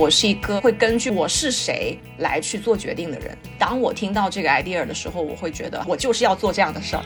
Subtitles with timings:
[0.00, 3.36] 我是一个会根据我是谁来去做决定的人。
[3.58, 7.04] 当我听到这个 idea 的时候，我会觉得我就是要做这样的事儿。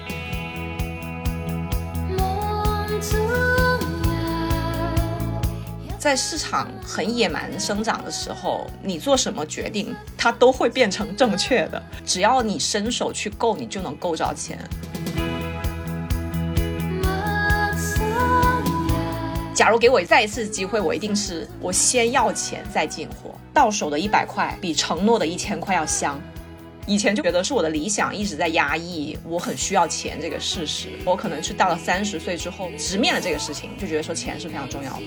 [5.98, 11.82] 在市场很野蛮生长的时候，你做什么决定，它都会变成正确的。
[12.06, 14.56] 只要你伸手去够，你就能够着钱。
[19.54, 26.20] 假如给我再一次机会，我一定是我先要钱再进货，到手的一百块比承诺的一千块要香。
[26.86, 30.88] 以前就觉得是我的理想一直在压抑，我很需要钱这个事实。
[31.04, 35.02] 我可能是到了三十岁之后直面了这个事情，就觉得说钱是非常重要的。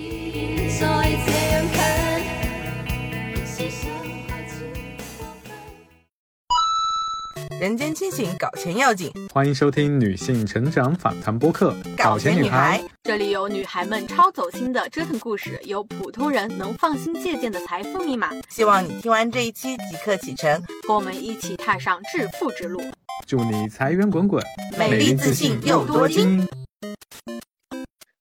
[7.59, 9.11] 人间清醒，搞钱要紧。
[9.33, 18.29] 欢迎收听女性成长访谈播客《搞钱女孩》，这里有女孩们超走心的折腾故事，有普通人能放心借鉴的财富密码。
[18.47, 22.79] 希望你听完这一期即刻启程，和我们一起踏上致富之路。
[23.25, 24.43] 祝你财源滚滚，
[24.77, 26.47] 美丽自信又多金。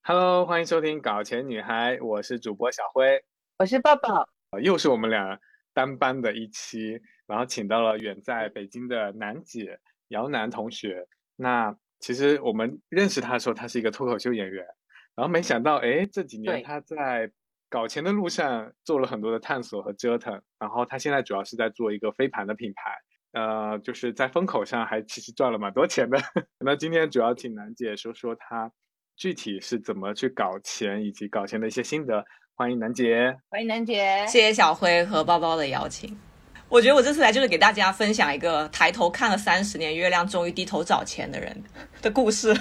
[0.00, 3.22] Hello，欢迎收听《搞钱女孩》，我是主播小辉，
[3.58, 4.26] 我是抱抱，
[4.62, 5.38] 又是我们俩
[5.74, 7.02] 单班的一期。
[7.26, 11.06] 然后请到了远在北京的楠姐姚楠同学。
[11.36, 14.64] 那其实我们认识他的时候，他是一个脱口秀演员。
[15.14, 17.30] 然后没想到，哎，这几年他在
[17.70, 20.40] 搞钱的路上做了很多的探索和折腾。
[20.58, 22.90] 然后他现在主要是在做一个飞盘的品牌，
[23.32, 26.18] 呃，就是在风口上还其实赚了蛮多钱的。
[26.60, 28.70] 那今天主要请楠姐说说她
[29.16, 32.22] 具体是怎么去搞钱，以及搞钱的一些心得。
[32.54, 36.14] 欢迎楠姐，欢迎楠姐，谢谢小辉和包包的邀请。
[36.68, 41.56] 我觉得我这次来就是给大家分享一个抬头看了三十年月亮，终于低头找钱的人
[42.02, 42.54] 的故事。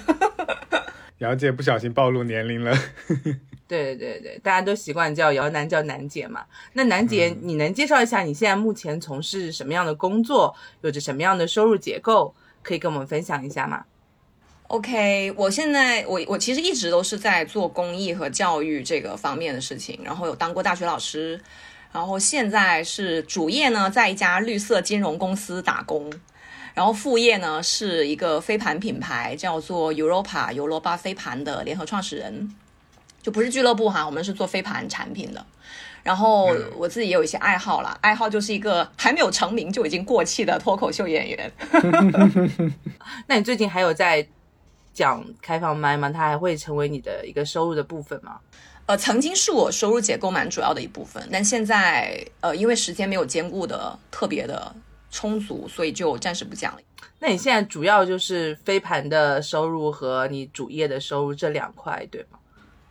[1.19, 2.77] 姚姐不小心暴露年龄了。
[3.67, 6.45] 对对对对，大家都习惯叫姚楠叫楠姐嘛。
[6.73, 13.85] 那楠姐，你能介绍一下你现在目前从事什么样的工作，有着什么样的收入结构，可以跟我们分享一下吗
[14.67, 21.41] ？OK，我现在我我其实一直都是在做公益和教育这个方面的事情，然后有当过大学老师。
[21.95, 26.11] 然后现在是主业呢，在一家绿色金融公司打工，
[26.73, 32.53] 然后副业呢是一个飞盘品牌，叫做 Europa 尤罗巴飞盘的联合创始人，
[33.21, 35.45] 就不是俱乐部哈，我们是做飞盘产品的。
[36.03, 41.49] 然后我自己也有一些爱好啦，爱好就是一个还没有成名就已经过气的脱口秀演员。
[43.25, 44.27] 那你最近还有在
[44.93, 46.09] 讲开放麦吗？
[46.09, 48.37] 它还会成为你的一个收入的部分吗？
[48.87, 54.75] 呃，曾经是我收入结构蛮主要的一部分，但现在呃，因为时间没有兼顾的特别的
[55.09, 56.79] 充足，所以就暂时不讲了。
[57.17, 62.37] 那你现在主要就是飞盘的收入和你主业的收入这两块，对吗？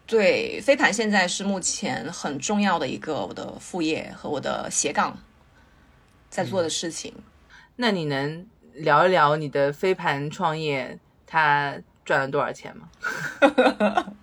[0.06, 5.16] 对，飞盘现在是目前很重要的一个我的副业和我的斜杠
[6.28, 7.14] 在做的事情。
[7.76, 8.44] 那你能
[8.74, 12.88] 聊一聊你的飞盘创业，它赚了多少钱吗？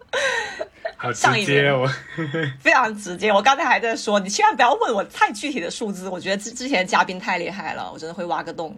[1.02, 1.90] 好直接我
[2.62, 3.34] 非常直接。
[3.34, 6.08] 我刚才还在说，你千万不要问我太具体的数字。
[6.08, 8.78] 我觉得之之前嘉宾太厉害了，我真的会挖个洞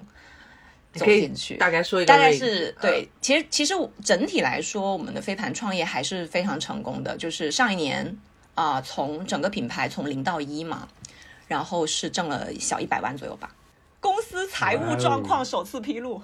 [0.93, 1.57] 走进去。
[1.57, 3.09] 大概说一个，大概是对。
[3.19, 7.17] 其实其实整体来说，我们的飞盘创业还是非常成功的。
[7.17, 8.17] 就是上一年
[8.55, 10.87] 啊，从整个品牌从零到一嘛，
[11.49, 13.53] 然后是挣了小一百万左右吧。
[13.99, 16.21] 公司财务状况首次披露。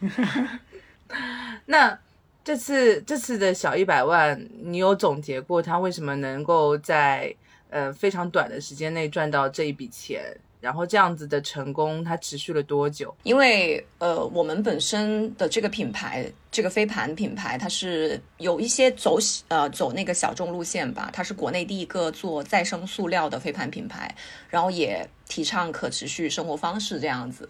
[1.64, 1.98] 那。
[2.42, 7.34] 这次这次的小一百万，你有总结过他为什么能够在
[7.68, 10.22] 呃非常短的时间内赚到这一笔钱？
[10.60, 13.16] 然后这样子的成功，它持续了多久？
[13.22, 19.18] 因为呃，我们本身的这个品牌，这个飞盘品牌，它是有一些走
[19.48, 21.08] 呃走那个小众路线吧。
[21.14, 24.14] 它是国内第一个做再生塑料的飞盘品牌，
[24.50, 27.48] 然后也提倡可持续生活方式这样子。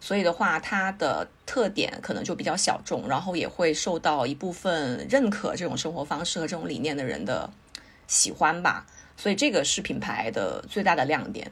[0.00, 7.50] 所以的话，它的特点可能就比较小众，然后也会受到一部分认可这种生活方式和这种理念的人的
[8.06, 8.86] 喜欢吧。
[9.16, 11.50] 所以这个是品牌的最大的亮点。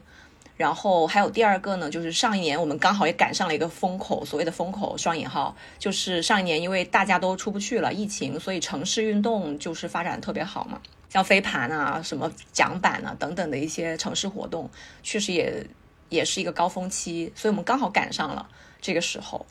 [0.57, 10.81] 然后还有第二个呢，就是上一年我们刚好也赶上了一个风口，所谓的风口双引号，就是上一年因为大家都出不去了，疫情，所以城市运动就是发展特别好嘛，
[11.11, 14.71] 像飞盘啊、什么桨板啊等等的一些城市活动，
[15.03, 15.67] 确实也。
[16.09, 18.49] 也是一个高峰期，所以我们刚好赶上了
[18.81, 19.47] 这个时候，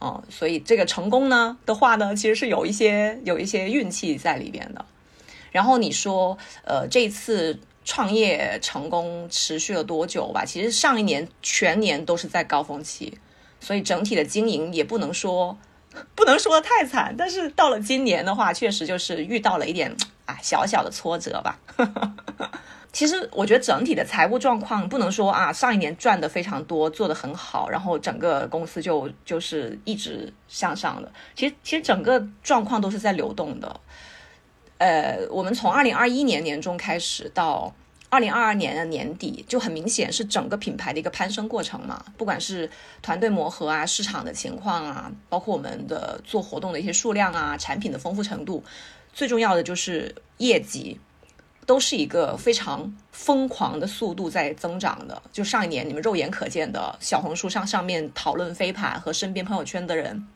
[0.00, 4.84] 嗯，所以这个成功呢的话呢，其实是有一些有一些运气在里边的。
[5.52, 10.44] 然后你说，呃，这次创业成功持续了多久吧？
[10.44, 13.18] 其实上一年全年都是在高峰期，
[13.60, 15.56] 所以整体的经营也不能说
[16.16, 17.14] 不能说的太惨。
[17.16, 19.96] 但是到了今年的话，确实就是遇到了一点
[20.26, 21.60] 啊小小的挫折吧。
[22.94, 31.12] 其实我觉得整体的财务状况不能说啊，上一年赚的非常多，做的很好，然后整个公司就就是一直向上的。
[31.34, 33.80] 其实其实整个状况都是在流动的。
[34.78, 37.74] 呃，我们从二零二一年年中开始到
[38.10, 42.04] 二零二二年的年底，就很明显是整个品牌的一个攀升过程嘛。
[42.16, 42.70] 不管是
[43.02, 48.62] 团队磨合啊、市场的情况啊，包括我们的做活动的一些数量啊、产品的丰富程度，
[49.12, 51.00] 最重要的就是业绩，
[51.66, 55.22] 都是一个非常疯狂的速度在增长的。
[55.32, 60.26] 就上一年你们肉眼可见的小红书上上面讨论飞盘和身边朋友圈的人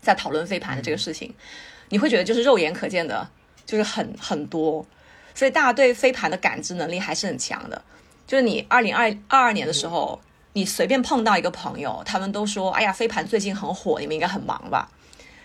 [0.00, 1.34] 在讨论飞盘的这个事情，
[1.88, 3.28] 你会觉得就是肉眼可见的。
[3.66, 4.86] 就是很很多，
[5.34, 7.82] 所以大家对飞盘的感知能力还是很强的。
[8.24, 10.20] 就是你二零二二二年的时候，
[10.52, 14.88] 你随便碰到一个朋友，他们都说：“哎呀，飞盘最近很火，你们应该很忙吧？”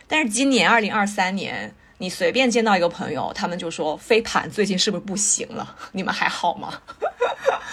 [0.08, 5.78] 但是今年二零二三年，你随便见到一个朋友，他们就说：“飞盘最近是不是不行了？
[5.92, 6.82] 你们还好吗？”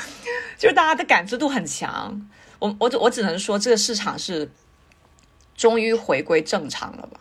[0.59, 2.29] 就是大家的感知度很强。
[2.59, 4.51] 我我我只能说，这个市场是
[5.57, 7.21] 终于回归正常了吧？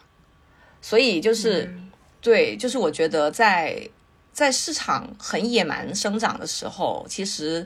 [0.82, 1.74] 所以就是。
[2.20, 3.88] 对，就是我觉得在
[4.34, 7.66] 在市场很野蛮生长的时候，其实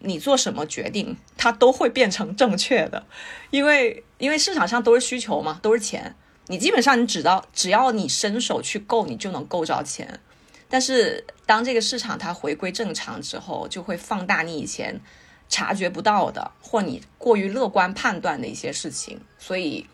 [0.00, 3.06] 你做什么决定，它都会变成正确的，
[3.50, 6.16] 因为因为市场上都是需求嘛，都是钱，
[6.48, 10.20] 你基本上你只要只要你伸手去够，你就能够着钱。
[10.68, 15.00] 但是当这个市场它回归正常之后，就会放大你以前
[15.48, 19.86] 察觉不到的，或你过于乐观判断的一些事情，所以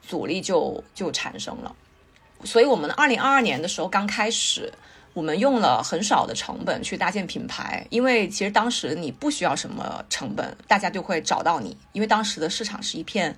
[0.00, 1.74] 阻力就就产生了。
[2.44, 4.72] 所以，我们二零二二年的时候刚开始，
[5.12, 13.36] 我们用了很少的成本去搭建品牌，因为其实当时你不需要什么成本，大家就会找到你，因为当时的市场是一片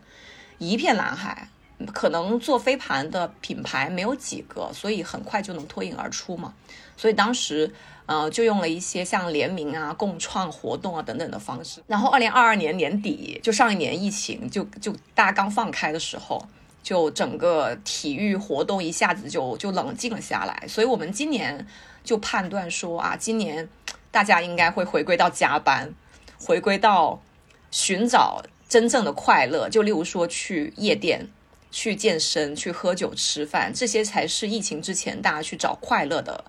[0.59, 1.49] 一片蓝海，
[1.93, 6.55] 可能做飞盘的品牌没有几个，所以很快就能脱颖而出嘛。
[6.97, 7.73] 所以当时，
[8.07, 11.83] 呃，就用了一些像联名啊、共创活动啊等等的方式。
[11.87, 16.47] 然后，二零二二年年底，就上一年疫情就就大家刚放开的时候。
[16.85, 21.67] 就整个体育活动一下子就就冷静了下来，所以我们今年
[22.05, 23.67] 就判断说啊，今年
[24.11, 25.95] 大家应该会回归到加班，
[26.39, 27.23] 回归到
[27.71, 29.71] 寻找真正的快乐。
[29.71, 31.27] 就例如说去夜店、
[31.75, 36.45] 去健身、去喝酒、吃饭，这些才是疫情之前大家去找快乐的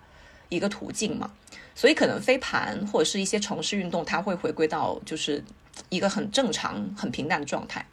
[0.50, 1.32] 一个途径嘛。
[1.74, 5.44] 所以可能飞盘或者是一些城市运动，它会回归到就是
[5.90, 7.84] 一个很正常、很平淡的状态。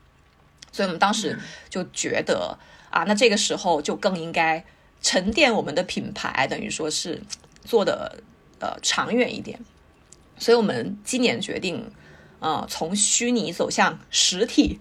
[0.70, 1.38] 所以我们当时
[1.70, 2.58] 就觉得
[2.90, 4.62] 啊，那这个时候就更应该
[5.00, 7.22] 沉淀我们的品牌，等于说是
[7.64, 8.18] 做的
[8.58, 9.58] 呃长远一点。
[10.36, 11.90] 所以我们今年决定，
[12.40, 14.78] 呃，从虚拟走向实体。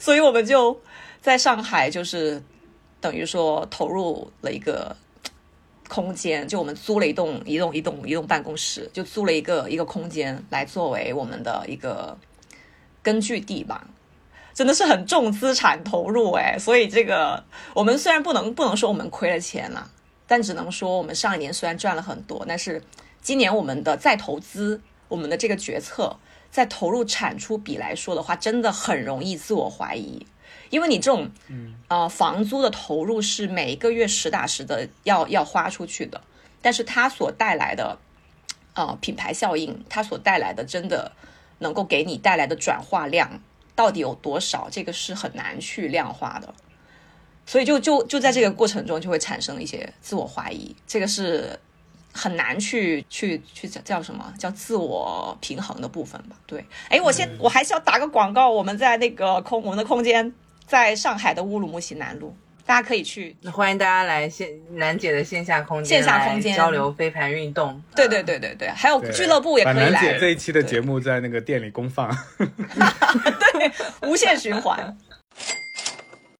[0.00, 0.82] 所以我们就
[1.20, 2.42] 在上海，就是
[3.00, 4.96] 等于说投入了一个
[5.88, 12.16] 空间，就我们租了一栋一栋一栋一栋办公室，就租了一个一个空间来作为我们的一个
[13.02, 13.86] 根据地吧。
[14.52, 19.90] 真的是很重资产投入哎，所以这个我们虽然不能不能说我们亏了钱了，
[20.26, 22.82] 但只能说我们上一年虽然赚了很多，但是
[23.22, 26.16] 今年我们的再投资，我们的这个决策
[26.50, 30.26] 在投入产出比来说的话，真的很容易自我怀疑，
[30.70, 36.20] 因为你这种嗯呃房租的投入是每一个月实打实的要要花出去的，
[36.62, 37.98] 但是它所带来的
[38.74, 41.12] 呃品牌效应，它所带来的真的
[41.58, 43.40] 能够给你带来的转化量。
[43.76, 44.68] 到底有多少？
[44.70, 46.52] 这个是很难去量化的，
[47.46, 51.58] 所以就就就在这个过程中就会产生一些自我怀疑，这个是
[52.12, 56.36] 很难去去去叫叫什么叫自我平衡的部分吧？
[56.46, 60.30] 对，哎，我先我还是要打个广告，我们在那个空我们的空间
[60.70, 62.32] 在上海的乌鲁木齐南路。
[62.64, 67.82] 大家可以去，欢迎大家来线楠姐的线下空间，线下空间交流飞盘运动。
[67.96, 69.90] 对对对对对，还有俱乐部也可以来。
[69.90, 72.08] 楠姐这一期的节目在那个店里公放，
[72.38, 74.96] 对，无限循环。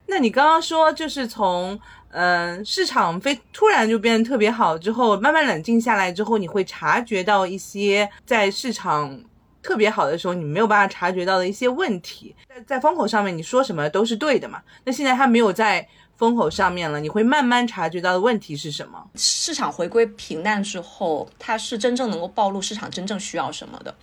[0.06, 1.76] 那你刚刚说，就是从
[2.12, 9.20] 嗯市场非突然就变得特别好之后，慢慢冷静下来之后，你会察觉到一些在市场
[9.62, 12.35] 特别好的时候你没有办法察觉到的一些问题。
[12.49, 14.62] 在在风口上面，你说什么都是对的嘛？
[14.85, 15.87] 那现在它没有在。
[16.21, 19.02] 风口上面了，你会慢慢察觉到的问题是什么？
[19.14, 23.95] 市场回归平淡之后，它是真正能够暴露市场真正需要什么的。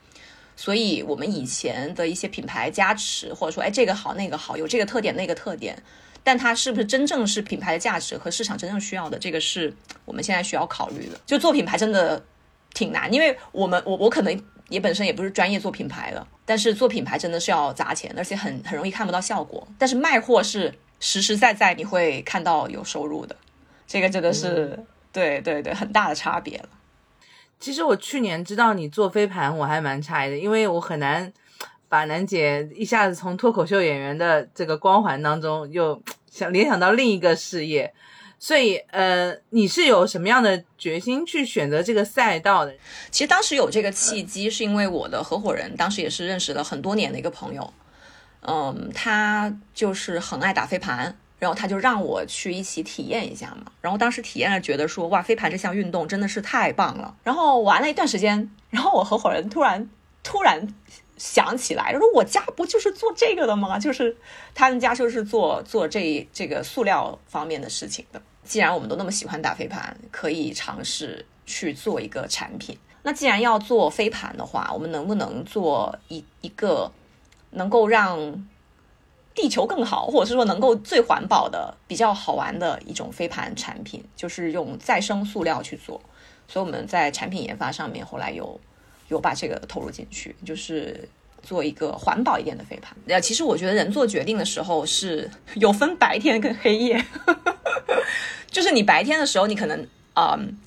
[0.56, 5.80] 所以，我们以前的一些品牌加持，或者说，哎，这个好，那个好，有这个特点，那个特点，
[6.24, 9.20] 但它是不是真正是品牌的价值和市场真正需要的？
[9.20, 9.72] 这个是
[10.04, 11.20] 我们现在需要考虑的。
[11.28, 12.20] 就做品牌真的
[12.74, 14.36] 挺难，因为我们我我可能
[14.70, 19.68] 也本身也不是专业做品牌的，但是做品牌真的是要砸钱，而且很很容易看不到效果。
[19.78, 20.74] 但是卖货是。
[21.00, 23.36] 实实在在你会看到有收入的，
[23.86, 26.70] 这个真的是对对对很大的差别了。
[27.60, 31.32] 其实我去年知道你做飞盘，我还蛮诧异的，因为我很难
[31.88, 37.94] 把楠姐一下子从脱口秀演员的这个光环当中又想联想到另一个事业。
[38.40, 42.74] 所以，呃，你是有什么样的决心去选择这个赛道的？
[43.10, 47.74] 其实当时有这个契机，是因为我的合伙人当时也是认识了很多年的一个朋友，
[48.42, 53.72] 嗯，他就是很爱打飞盘，然后他就让我去一起体验一下嘛。
[53.82, 57.16] 然后当时体验了，觉得说哇，飞盘这项运动真的是太棒了。
[57.24, 59.90] 然后玩了一段时间，然后我合伙人突然
[60.22, 60.68] 突然
[61.18, 63.78] 想起来，说我家不就是做这个的吗？
[63.80, 64.16] 就是
[64.54, 68.22] 他们家就是做做这这个塑料方面的事情的。
[68.44, 72.78] 既然我们都那么喜欢打飞盘，可以尝试去做一个产品。
[73.04, 76.92] 那既然要做飞盘的话，我们能不能做一一个
[77.52, 78.48] 能够让
[79.34, 84.04] 地球更好，或者是说能够最环保的、比较好玩的一种飞盘产品？
[84.16, 86.02] 就是用再生塑料去做。
[86.48, 88.60] 所以我们在产品研发上面后来有
[89.10, 91.08] 有把这个投入进去，就是
[91.42, 92.96] 做一个环保一点的飞盘。
[93.08, 97.04] 呃，其实我觉得人做决定的时候是 有分白天跟黑夜。
[98.52, 100.58] 就是你白天的时候，你可能嗯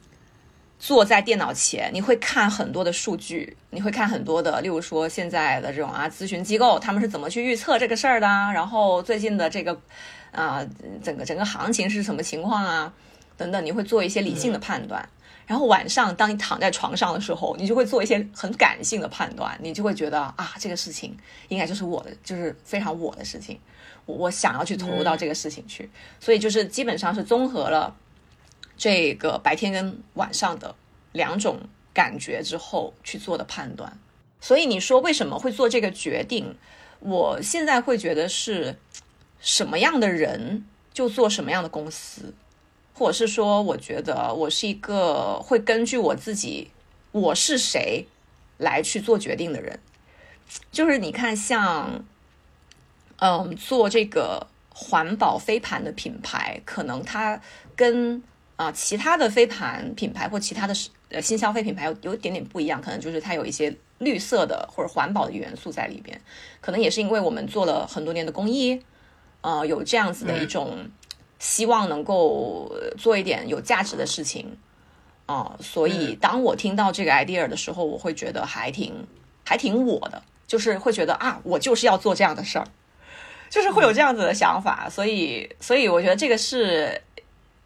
[0.78, 9.78] 坐在电脑前，你会看很多的数据，你会看很多的，例如说现在的这种啊咨询机构他们是怎么去预测这个事儿的，然后最近的这个
[10.30, 10.64] 啊
[11.02, 12.92] 整个整个行情是什么情况啊
[13.40, 15.08] 等等，你会做一些理性的判断。
[15.46, 21.16] 然后晚上当你躺在床上的时候，你就会做一些很感性的判断，你就会觉得啊这个事情
[21.48, 23.58] 应该就是我的，就是非常我的事情。
[24.04, 25.88] 我想要去投入到这个事情去，
[26.20, 27.96] 所以就是基本上是综合了
[28.76, 30.74] 这个白天跟晚上的
[31.12, 31.58] 两种
[31.94, 33.98] 感觉之后去做的判断。
[34.40, 36.54] 所以你说为什么会做这个决定？
[37.00, 38.76] 我现在会觉得是
[39.40, 42.34] 什么样的人就做什么样的公司，
[43.00, 46.70] 或者是说，我觉得我是一个会根据我自己
[47.12, 48.06] 我是谁
[48.58, 49.80] 来去做决定的人。
[50.70, 52.04] 就是你看像。
[53.22, 57.38] 嗯，做这个环保飞盘的品牌，可能它
[57.76, 58.22] 跟
[58.56, 60.74] 啊其他的飞盘品牌或其他的
[61.10, 66.18] 呃新消费品牌有有一点点不一样，可能就是它有一些绿色的或者环保的元素在里边。
[66.62, 68.80] 可能也是因为我们做了很多年的公益，
[69.42, 70.88] 呃，有这样子的一种
[71.40, 74.56] 希望能够做一点有价值的事情
[75.26, 78.94] 啊，所以当我听到这个 idea 的时候，我会觉得还挺
[79.44, 82.68] 还挺我的，就是会觉得啊，我就是要做这样的事儿。
[83.48, 87.02] 就是会有这样子的想法，所以，所以我觉得这个是，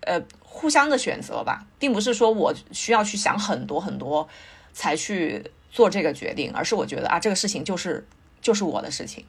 [0.01, 4.27] 呃，互相的选择吧，并不是说我需要去想很多很多
[4.73, 8.07] 才去做这个决定，而是我觉得啊，这个事情就是
[8.41, 9.27] 就是我的事情。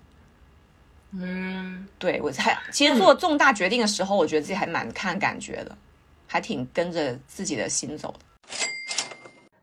[1.17, 5.77] 嗯，对我才其实做重大决定的时候，我觉得自己还蛮看感觉的，
[6.27, 8.19] 还挺跟着自己的心走的。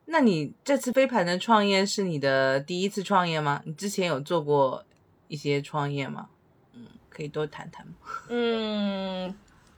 [0.06, 3.62] 那你这次飞盘的创业是你的第一次创业吗？
[3.64, 4.84] 你之前有做过
[5.28, 6.28] 一些创业吗？
[6.74, 7.92] 嗯可以多谈谈吗？
[8.28, 9.34] 嗯，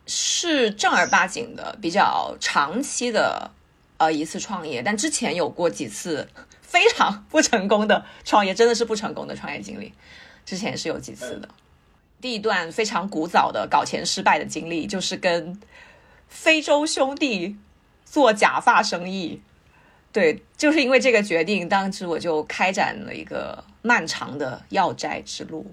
[0.06, 3.50] 是正儿八经的、比较长期的
[3.98, 6.28] 呃一次创业，但之前有过几次
[6.62, 9.92] 非常 不成功的创业，真的是不成功的创业经历。
[10.44, 11.48] 之前是有几次的。
[12.24, 15.60] 第一段非常古早的搞钱失败的经历，就是跟
[16.26, 17.54] 非洲兄弟
[18.06, 19.42] 做假发生意。
[20.10, 25.70] 对，就是因为这个决定，当时我就开展了一个漫长的要债之路。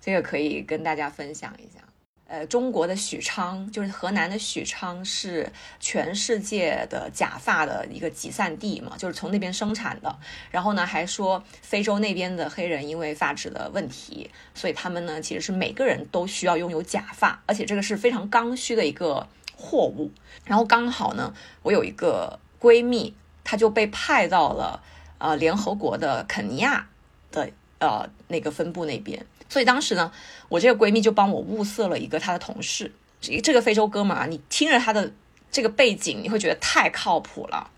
[0.00, 1.82] 这个可以跟大家分享一下。
[2.28, 10.18] 呃，中国的许昌，就是河南的许昌，是全世界的假发的一个集散地嘛，就是从那边生产的。
[10.50, 20.10] 然后呢，还说非洲那边的黑人因为发质的问题，所以他们呢其实是每个人都需要拥有假发，而且这个是非常刚需的一个货物。
[20.44, 23.14] 然后刚好呢，我有一个闺蜜，
[23.44, 24.82] 她就被派到了
[25.18, 26.88] 呃联合国的肯尼亚
[27.30, 29.24] 的呃那个分部那边。
[29.48, 30.12] 所以当时呢，
[30.48, 35.12] 我这个闺蜜就帮我物色了一个她的同事，这个非洲哥们啊，你听着他的
[35.50, 37.70] 这个背景，你会觉得太靠谱了。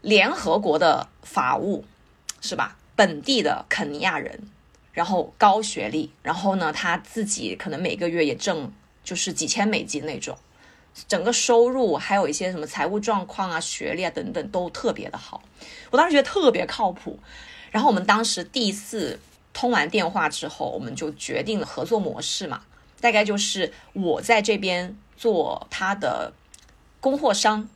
[0.00, 1.84] 联合国的法务
[2.40, 2.76] 是吧？
[2.96, 4.48] 本地的肯尼亚人，
[4.92, 8.72] 然后高学历，然后呢，他自己可能每个月也挣
[9.04, 10.38] 就是几千美金那种，
[11.06, 15.42] 整个收入还有一些什么财务状况啊、学历啊等等都特别的好。
[15.90, 17.18] 我当时觉得特别靠谱。
[17.70, 19.18] 然后我们当时第一次。
[19.52, 22.62] 通完电话之后，我们就决定了合作模式嘛，
[23.00, 26.32] 大概就是我在这边做他的
[27.00, 27.68] 供货商，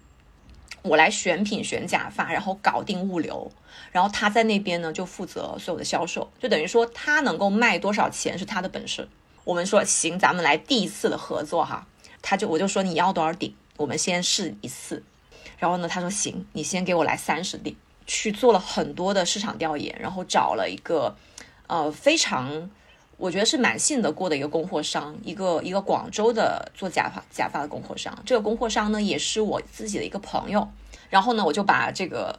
[0.83, 3.51] 我来选品选假发，然后搞定物流，
[3.91, 9.09] 然后他在那边呢就负责所有的销售，就等于说他能够卖多少钱是他的本事。
[9.45, 11.87] 我们说行，咱们来第一次的合作哈，
[12.23, 15.03] 他就我就说你要多少顶，我们先试一次。
[15.59, 17.77] 然后呢，他说行，你先给我来三十顶，
[18.07, 21.15] 去做了很多的市场调研，然后找了一个
[21.67, 22.71] 呃非常
[23.17, 28.17] 我觉得是蛮信得过的一个供货商，一个一个广州的做假发假发的供货商。
[28.27, 30.69] 这个供货商呢也是我自己的一个朋友，
[31.11, 32.39] 然后呢我就把这个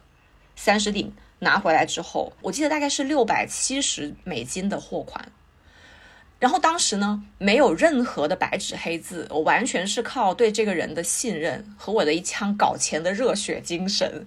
[0.54, 5.32] 三十顶拿回来之后，我记得大概是六百七十美金的货款。
[6.38, 14.26] 然后当时呢，没有任何的白纸黑字，我完全是靠对这个人的信任和我的一腔搞钱的热血精神，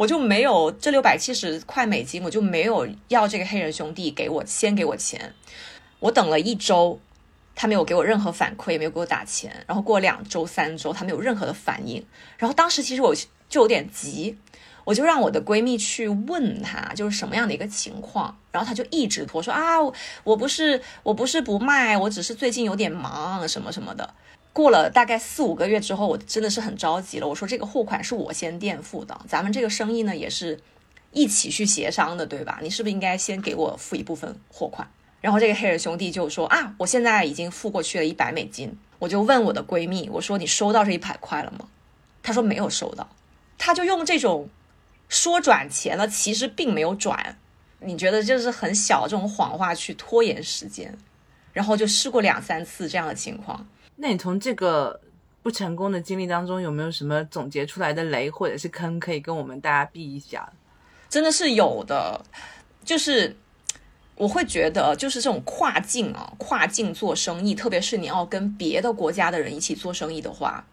[0.00, 5.34] 我就没有这六百七十块美金，我就没有要这个黑人兄弟给我先给我钱。
[5.98, 6.98] 我等了一周，
[7.54, 9.62] 他没有给我任何反馈，也没有给我打钱。
[9.66, 12.02] 然后过两周、三周，他没有任何的反应。
[12.38, 13.14] 然后当时其实我
[13.50, 14.38] 就有点急。
[14.86, 19.76] 我就让我的闺蜜去问他，就是什么样的一个情况，然后他就一直拖说啊，
[20.24, 24.14] 我不是我不是不卖，我只是最近有点忙什么什么的。
[24.52, 27.26] 过了大概四五个月之后，我真的是很着急了。
[27.26, 30.58] 我说这个货款是我先垫付的，咱们这个生意呢也是
[31.12, 32.58] 一起去协商的，对吧？
[32.62, 34.90] 你是不是应该先给我付一部分货款？
[35.20, 38.76] 然后这个黑人兄弟就说啊，我现在已经付过去了一百美金。
[38.98, 41.68] 我就问我的闺蜜，我说你收到这一百块了吗？
[42.22, 43.08] 她说没有收到。
[43.58, 44.48] 他就用这种。
[45.08, 47.36] 说转钱了，其实并没有转。
[47.80, 50.96] 你觉得就是很小这种谎话去拖延时间，
[51.52, 53.66] 然后就试过两三次这样的情况。
[54.00, 54.98] 那你从这个
[55.42, 60.50] 不成功的经历当中，有没有什么总结出来的雷或者是坑可以跟我们大家避一下？
[61.10, 62.18] 真的是有的，
[62.84, 63.36] 就是
[64.16, 70.64] 我会觉得，就是这种跨境啊，跨境做生意，特别是你要跟别的国家的人一起做生意的话，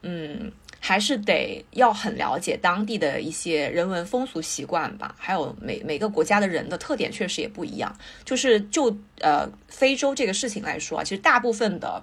[0.00, 0.50] 嗯。
[0.84, 7.96] 还是得要很了解当地的一些人文风俗习惯吧，还有每每个国家的人的特点确实也不一样。
[8.24, 12.02] 就是就呃非洲这个事情来说啊，其实大部分的，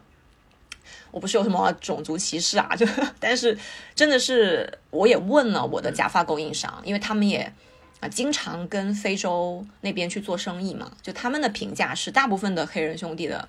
[1.11, 2.85] 我不是有什么种族歧视啊，就
[3.19, 3.57] 但是
[3.95, 7.51] 真的是我也问了我的假发供应商，因为他们也
[7.99, 13.47] 啊经常跟非洲那边去做生意嘛，就他们的评价是大部分的黑人兄弟的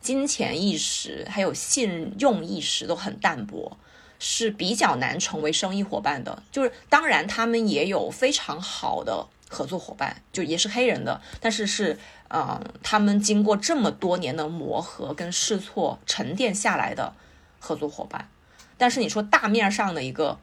[0.00, 3.76] 金钱意识还有信用意识都很淡薄。
[4.24, 11.98] 是比较难成为生意伙伴的，就是当然他们也有非常好的合作伙伴，就也是黑人的，但是是
[12.34, 17.12] 嗯，他们经过这么多年的磨合跟试错沉淀下来的
[17.60, 18.28] 合作伙伴。
[18.78, 20.38] 但是你说大面上的一个，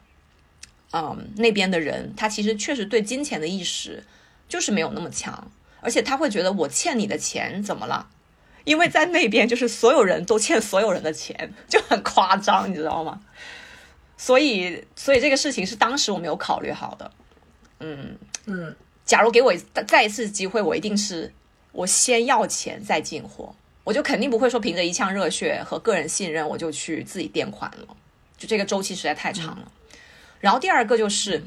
[0.92, 4.04] 嗯，那边的人，他其实确实对金钱的意识
[4.48, 5.50] 就是没有那么强，
[5.80, 8.08] 而且他会觉得我欠你的钱怎么了？
[8.64, 13.20] 因为在那边就是所有人都欠所有人的钱，就很夸张，你知道吗？
[14.16, 17.10] 所以，所以这个事情是当时我没有考虑好的。
[17.80, 19.54] 嗯嗯，假如给我
[19.86, 21.32] 再一次机会，我一定是
[21.72, 23.54] 我先要钱再进货，
[23.84, 27.96] 我就肯定不会说凭着一腔热血和个人信任我就去自己垫款了，
[28.36, 29.70] 就这个周期实在太长了。
[30.40, 31.42] 然后第二个就是，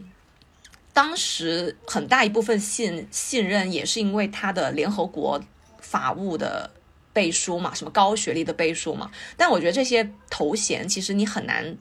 [0.94, 5.42] 当时很大一部分信信任也是因为他的联合国
[5.80, 6.72] 法务的
[7.12, 9.12] 背书嘛，什么高学历的背书嘛。
[9.36, 11.78] 但我觉得这些头衔其实你很难。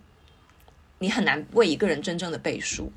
[0.98, 2.92] 你很难为一个人真正的背书。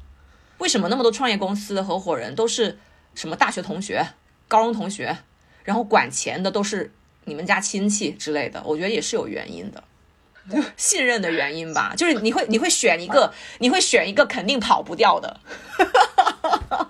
[0.59, 2.77] 为什么那么多创业公司的合伙人都是
[3.15, 4.07] 什么大学同学、
[4.47, 5.17] 高中同学，
[5.65, 6.89] 然后管钱的都是
[7.25, 8.63] 你们家亲戚之类的？
[8.63, 9.83] 我觉得也是有原因的，
[10.77, 11.93] 信任的原因吧。
[11.97, 15.37] 就是你会你会选一个，你会选一个肯定跑不掉的，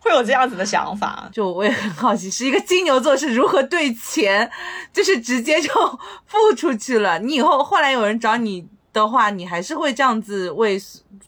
[0.00, 1.28] 会有这样子的想法。
[1.30, 4.50] 就我也很好奇，是一个金牛座是如何对钱，
[4.92, 5.70] 就是直接就
[6.24, 7.18] 付出去了。
[7.18, 8.66] 你以后后来有人找你。
[8.96, 10.80] 的话，你还是会这样子为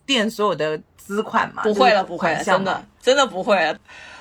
[0.07, 1.63] 垫所有的资款吗？
[1.63, 3.79] 不会了，不会了，真的，真的不会了。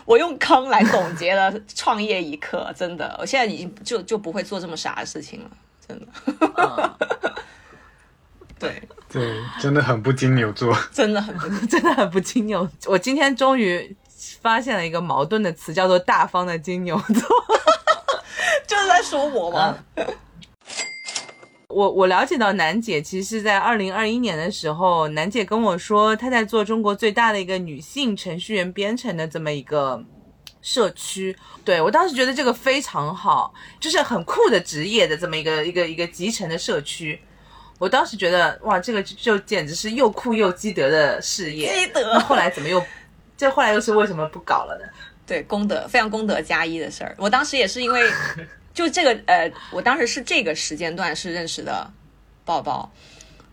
[0.08, 5.52] 我用坑来总结了创业一刻， 真的，我现在已经就就不会做这么傻的事情了，
[5.86, 6.98] 真的。
[8.58, 8.82] 对。
[9.10, 12.68] 对，真的很不金牛座， 真的很不， 真的很不金牛。
[12.86, 13.96] 我今天终于
[14.42, 17.22] 发现了一个矛盾的词，叫做大方的金牛座，
[18.68, 19.78] 就是在说我吗？
[21.68, 30.02] 我我了解到楠姐其实是在二零二一年的时候，楠姐跟我说她在做中国最大的一个女性程序员编程的这么一个
[30.62, 31.36] 社区。
[31.66, 37.20] 对我当时觉得这个非常好，就是很酷的职业的这么一个一个一个集成的社区。
[37.78, 41.68] 我当时觉得哇，这个就简直是又酷又积德的事业。
[41.76, 42.14] 积德。
[42.14, 42.82] 那后来怎么又？
[43.36, 44.86] 这后来又是为什么不搞了呢？
[45.28, 47.14] 对，功德非常功德加一的事儿。
[47.20, 48.02] 我当时也是因为。
[48.78, 51.92] 就这个呃，我当时是这个时间段是认识的，
[52.46, 52.88] 抱抱，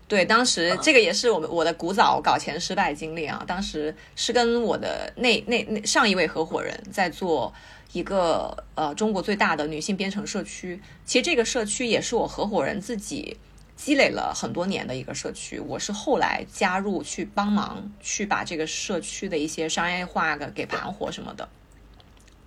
[0.07, 3.43] 对，当时这个也是我们我的古早搞钱失败经历啊。
[3.47, 7.51] 当时是跟我的那那那上一位合伙人在做
[7.91, 10.79] 一个呃中国最大的女性编程社区。
[11.05, 13.35] 其实这个社区也是我合伙人自己
[13.75, 15.59] 积累了很多年的一个社区。
[15.59, 21.49] 我是后来加入去帮忙去把这个社区的一些商业化的给盘活什么的。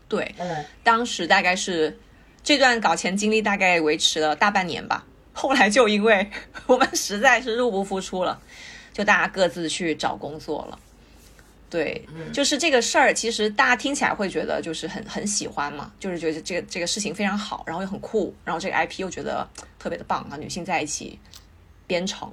[0.09, 1.97] 对，嗯，当时大概是
[2.43, 5.05] 这段搞钱经历大概维持了大半年吧。
[5.33, 6.29] 后来就因为
[6.67, 8.41] 我们实在是入不敷出了，
[8.93, 10.79] 就大家各自去找工作了。
[11.71, 19.47] 对，就是这个事儿，其实大家听起来会觉得就是很很喜欢嘛，就是觉得这个这个事情非常好，然后又很酷，然后这个 IP 又觉得
[19.79, 21.19] 特别的棒啊，女性在一起
[21.87, 22.33] 编程，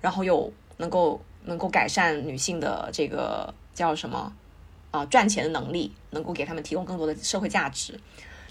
[0.00, 4.32] 然后又能够能够改善女性的这个叫什么
[4.90, 7.98] 啊赚钱的能力，能够给他们提供更多的社会价值。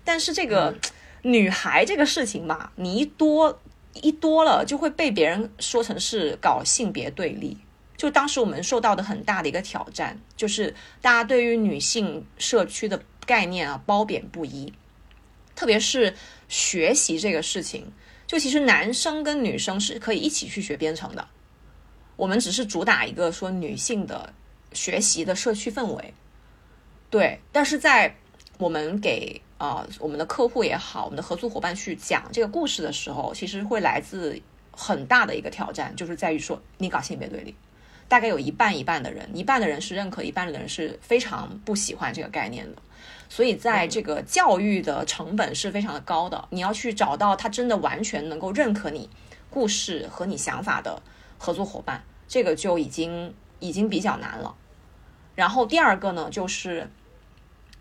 [0.04, 0.76] 但是这个
[1.22, 3.60] 女孩这个事情吧，你一多
[3.96, 7.58] 一多了，就会被别人说成是搞性别对立。
[7.98, 14.72] 就当时我们受到的很大的一个挑战，就是大家对于女性社区的概念啊褒贬不一，
[15.54, 16.16] 特别是
[16.48, 17.92] 学习这个事情，
[18.26, 21.28] 就其实男生跟女生是可以一起去学编程的，
[22.16, 24.32] 我们只是主打一个说女性的
[24.72, 26.14] 学习的社区氛围，
[27.10, 28.16] 对，但是在
[28.58, 34.42] 我们给啊、我们的客户也好，我们的合作伙伴去讲这个故事的时候，其实会来自
[34.72, 37.54] 很大的一个挑战，就是在于说你搞性别对立。
[38.08, 42.82] 大概有一半一半的人，一半的人是认可，一半的人是非常不喜欢这个概念的。
[43.28, 49.10] 所以在这个教育的成本是非常的高的，你要去找到他真的完全能够认可你
[49.50, 51.02] 故事和你想法的
[51.38, 54.56] 合作伙伴，这个就已经已经比较难了。
[55.36, 56.90] 然后第二个呢，就是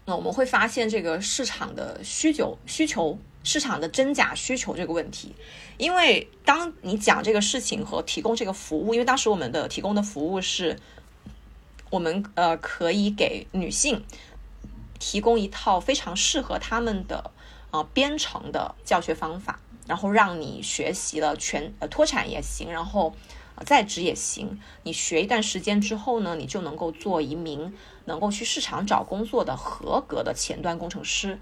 [0.09, 5.35] 那我们会发现这个市场的需求需求市场的真假需求这个问题。
[5.77, 10.79] 因为当你讲这个事情和提供这个服务，因为当时我们的提供的服务是，
[11.91, 14.03] 我们呃可以给女性
[14.99, 17.31] 提供一套非常适合她们的
[17.71, 23.15] 啊、编程的教学方法，然后让你学习了全呃脱产也行，然后、
[23.67, 24.59] 在职也行。
[24.85, 27.75] 你学一段时间之后呢，你就能够做一名
[28.09, 31.39] 能够去市场找工作的合格的前端工程师。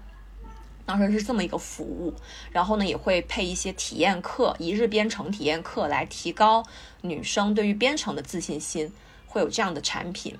[0.85, 2.13] 当时是这么一个服务，
[2.51, 6.63] 然后呢也会配一些体验课，一日编程体验课来提高
[7.01, 8.93] 女生对于编程的自信心，
[9.25, 10.37] 会有这样的产品。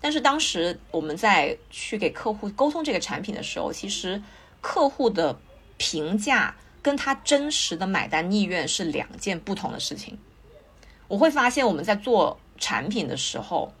[0.00, 4.22] 但是当时我们在去给客户沟通这个产品的时候，其实
[4.60, 5.38] 客户的
[5.78, 10.18] 评价跟他真实的买单意愿是两件不同的事情。
[11.08, 13.72] 我会发现我们在做产品的时候。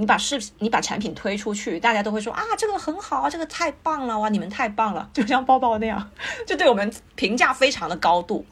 [0.00, 6.10] 你把视频你把产品推出去，大家都会说啊，这个很好啊，这个太棒了哇，你们太棒了，就像包包那样，
[6.46, 8.46] 就对我们评价非常的高度，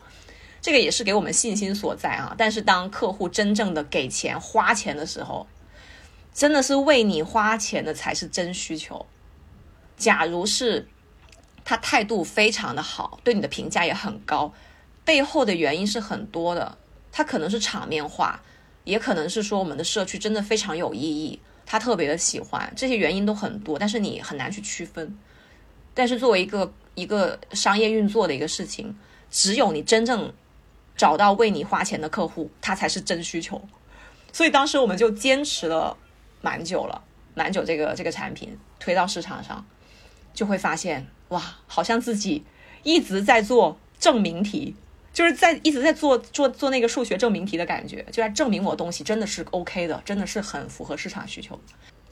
[0.61, 2.34] 这个也是给我们信心所在啊。
[2.37, 5.46] 但是当客户真正的给钱花钱的时候，
[6.34, 9.06] 真的是为你花钱的才是真需求。
[9.96, 10.87] 假如是
[11.64, 14.52] 他态度非常的好，对你的评价也很高，
[15.02, 16.76] 背后的原因是很多的，
[17.11, 18.38] 他可能是场面话。
[18.88, 25.14] 也可能是说我们的社区真的非常有意义，他特别的喜欢，这些原因都很多，但是你很难去区分。
[25.92, 28.96] 但是作为一个一个商业运作的一个事情，
[29.31, 30.33] 只有你真正
[30.96, 33.61] 找到为你花钱的客户，他才是真需求。
[34.33, 35.94] 所以当时我们就坚持了
[36.40, 39.62] 蛮久了，蛮久这个这个产品推到市场上，
[40.33, 42.42] 就会发现哇，好像自己
[42.85, 44.74] 一直在做证明题。
[45.18, 51.59] 就是在一直在做做做那个数学证明题的感觉，就在证明我东西真的是 OK 的，真的是很符合市场需求。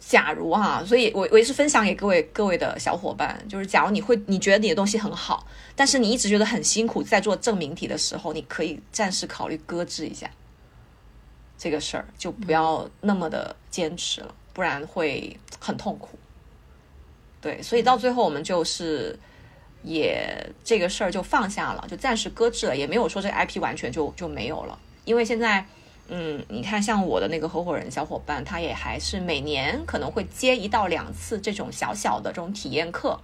[0.00, 10.28] 假如哈、啊，所以我我也是分享给各位各位的小伙伴，就是假如你会你觉得你的东西很好，但是你一直觉得很辛苦，在做证明题的时候，你可以暂时考虑搁置一下
[11.56, 16.18] 这个事儿，就不要那么的坚持了，不然会很痛苦。
[17.40, 19.16] 对，所以到最后我们就是。
[19.82, 24.78] 也这个事儿就放下了，就暂时搁置了，也没有说这个 IP 完全就就没有了。
[25.04, 25.64] 因为现在，
[26.08, 33.20] 嗯，你看像我的那个合伙人小伙伴，他也还是每年可能会接一到两次这种小小的这种体验课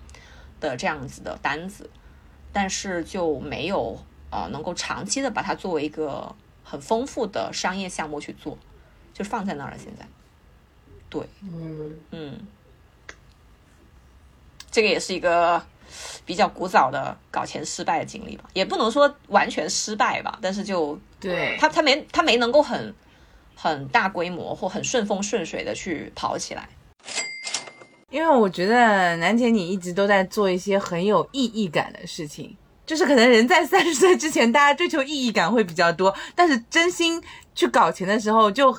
[0.61, 1.91] 的这样子的单子，
[2.53, 3.99] 但是就没有
[4.31, 8.57] 呃能够长期的把它作为一个很丰富的商业项目去做，
[9.13, 9.77] 就放在那儿了。
[9.77, 10.07] 现在，
[11.11, 11.27] 对，
[12.13, 12.47] 嗯，
[14.71, 15.67] 这个也是一个。
[16.25, 22.95] 比较古早的搞钱失败的经历吧，也不能说完全失败吧，但是就对他他没他没能够很
[23.55, 26.69] 很大规模或很顺风顺水的去跑起来。
[28.11, 37.23] 因为我觉得楠姐你一直都在做一些很有意义感的事情，就是可能人在三十岁之前，大家追求意义感会比较多，但是真心
[37.55, 38.77] 去搞钱的时候就。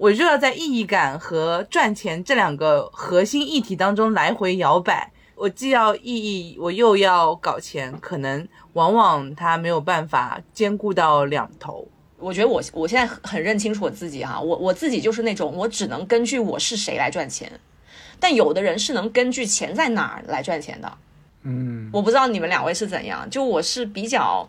[0.00, 11.86] 我就要在意义感和赚钱这两个核心议题当中来回摇摆，我既要意义，我又要搞钱，可能往往他没有办法兼顾到两头。
[12.18, 17.50] 我觉得我我现在很认清楚我自己哈，我我自己就是那种我只能根据我是谁来赚钱，
[18.18, 20.92] 但有的人是能根据钱在哪儿来赚钱的。
[21.42, 24.48] 嗯，我不知道你们两位是怎样，就我是比较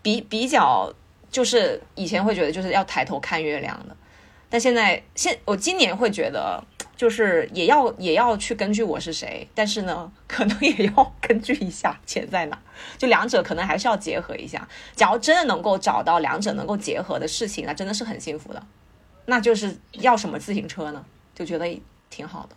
[0.00, 0.90] 比比较，
[1.30, 3.94] 就是以前会觉得就是要抬头看月亮的，
[4.48, 6.64] 但现在现我今年会觉得。
[6.96, 12.58] 就是也要也要去根据我是谁，但是呢，可能也要 根据一下钱在哪，
[12.96, 14.66] 就两者可能还是要结合一下。
[14.94, 18.62] 假如真的能够找到两者能够结合的事情，那真的是很幸福的。
[19.26, 21.04] 那就是要什么自行车呢？
[21.34, 22.56] 就觉得挺好的。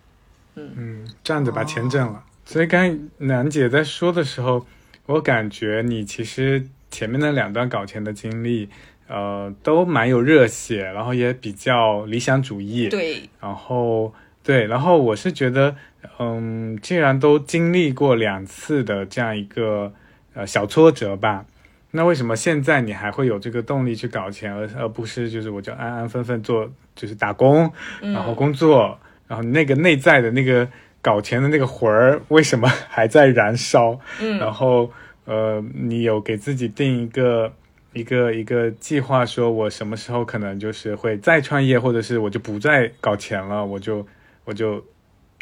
[0.56, 2.24] 嗯嗯，站着把钱挣了。
[2.46, 4.66] 所以刚才楠姐在说的时候，
[5.06, 8.70] 我感觉你其实前面那两段搞钱的经历。
[9.10, 12.90] 呃，都蛮有热血，然后也比较理想主义。
[12.90, 14.14] 对，然后
[14.48, 15.76] 对，然后我是觉得，
[16.20, 19.92] 嗯，既然都经历过两次的这样一个
[20.34, 21.44] 呃小挫折吧，
[21.92, 30.66] 那为什么现在你还会有这个动力去搞钱，而而不是就是我就安安分分做就是打工，然后工作，然后那个内在的那个
[31.02, 34.00] 搞钱的那个魂儿为什么 还在燃烧？
[34.22, 34.90] 嗯，然后
[35.26, 37.52] 呃，你有给自己定一个。
[37.94, 44.06] 一个一个计划，说我什么时候可能就是会再创业，或者是我就不再搞钱了，我就
[44.48, 44.82] 我就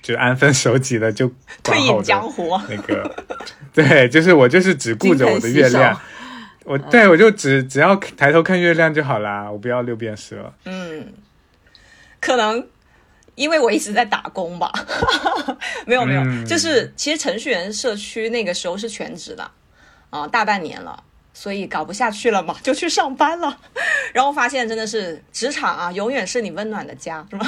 [0.02, 2.60] 就安分守己的就退隐江湖。
[2.68, 3.16] 那个
[3.72, 6.02] 对，就是我就是只顾着我的月亮，
[6.64, 10.52] 我对我就只只要抬头看月亮就好啦，我不要六便士了。
[10.66, 11.14] 嗯，
[12.20, 12.68] 可能
[13.36, 14.72] 因为我一直在打工吧，
[15.86, 19.52] 没有没有，就是其实程序员社区那个时候是全职的
[20.10, 21.04] 啊，大半年了。
[21.38, 23.58] 所以搞不下去了嘛，就去上班了，
[24.16, 27.46] 然后发现真的是职场啊，永远是你温暖的家，是吗？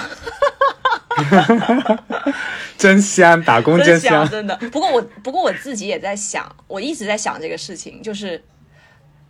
[2.77, 4.55] 真香，打工真香，真的。
[4.71, 8.43] 不过我，不过我自己也在想，我一直在想这个事情，就是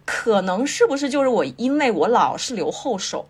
[0.05, 3.27] 可能是不是就是我，因为我老是留后手，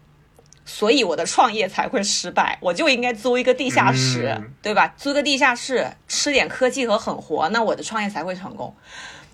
[0.66, 2.58] 所以我的创业才会失败。
[2.62, 4.94] 我就应该租一个地下室，对吧？
[4.98, 8.76] 租个地下室，吃点科技和狠活，那我的创业才会成功。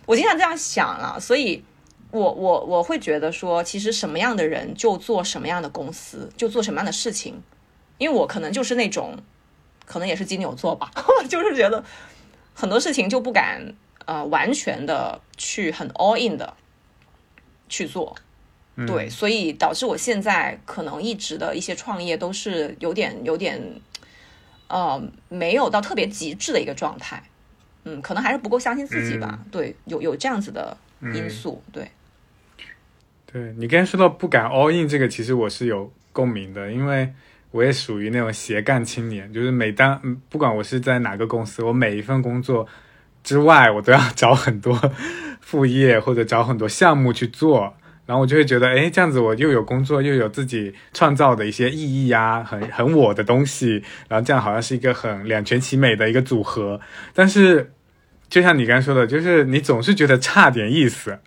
[0.06, 1.64] 我经常这样想了，所以。
[2.12, 7.42] 我我我会觉得说，其实什么样的人就做什么样的公司，就做什么样的事情，
[8.04, 9.18] 因为我可能就是那种，
[9.86, 10.92] 可能也是金牛座吧，
[11.30, 11.82] 就是觉得
[12.54, 13.74] 很多事情就不敢
[14.06, 16.54] 呃完全的去很 all in 的
[17.70, 18.14] 去做，
[18.86, 23.62] 对，所以导致我现在可能一直的一些创业都是有点有点
[24.68, 27.24] 呃没有到特别极致的一个状态，
[27.86, 31.90] 嗯，可能还是不够相信自己吧，对，有有这样子的因素，对。
[33.26, 37.12] 对你刚才说到不敢 all in 这个，其实我是有共鸣的，因为
[37.54, 42.68] 我也属于那种斜杠青年，就是每当不管我是在哪个公司，我每一份工作
[43.24, 44.78] 之外，我都要找很多
[45.40, 47.76] 副业或者找很多项目去做，
[48.08, 56.82] 然后我就会觉得，哎，这样子我又有工作，又有自己创造的一些意义啊，很很我的东西，然后这样好像是一个很两全其美的一个组合。
[57.14, 57.72] 但是
[58.28, 61.20] 就像你刚才说的，就是你总是觉得差点意思。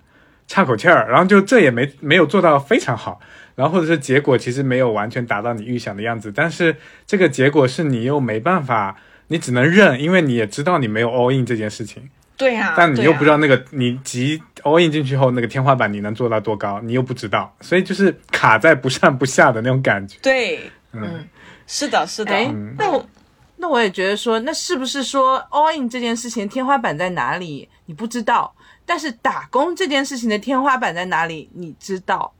[0.48, 3.18] 差口气儿，然后就这也没没有做到非常好，
[3.56, 20.18] 然后或者是结果其实没有完全达到你预想的样子，但是这个结果是你又没办法，你只能认，因为你也知道你没有 all in 这件事情，对呀，但你又不知道那个你急 all in 进去后那个天花板你能做到多高，你又不知道，所以就是卡在不上不下的那种感觉。
[20.22, 21.26] 对，嗯，
[21.66, 22.32] 是的，是的。
[22.78, 23.06] 那我
[23.56, 27.66] 那我也觉得说，那是不是说 all in 这件事情天花板在哪里？
[27.86, 28.54] 你不知道。
[28.84, 31.50] 但是打工这件事情的天花板在哪里？
[31.54, 32.32] 你知道？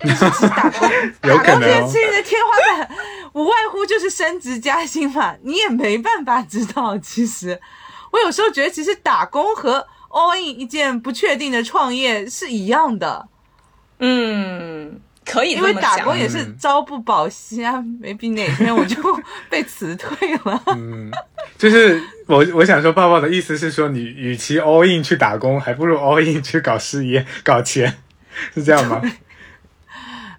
[0.00, 2.96] 就是打工， 打工这件事情的天花板
[3.32, 5.34] 无外乎就是升职加薪嘛。
[5.42, 6.96] 你也没办法知道。
[6.98, 7.60] 其实，
[8.10, 13.28] 我有时候觉得，其实打工和 all in 一件不确定的创业是一样的。
[13.98, 15.00] 嗯。
[15.26, 18.96] 可以，因为打工也是朝不保夕啊，没比哪天我就
[19.48, 20.62] 被辞退了。
[20.66, 21.10] 嗯，
[21.56, 28.00] 就是我我想说，抱抱的意思是说，你与其 all in 去打工，还不如 all in 去搞事业、搞钱，
[28.54, 29.00] 是这样吗？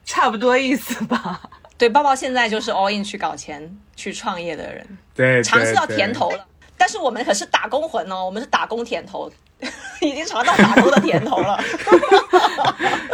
[0.06, 1.42] 差不多意思吧。
[1.78, 6.48] 对，抱抱现在就是 all in 去搞钱、去创业的人，对，尝试到甜头了。
[6.78, 9.30] 但是我们可是打工魂哦，我们是打工甜头。
[10.02, 11.58] 已经尝到打工的甜头了，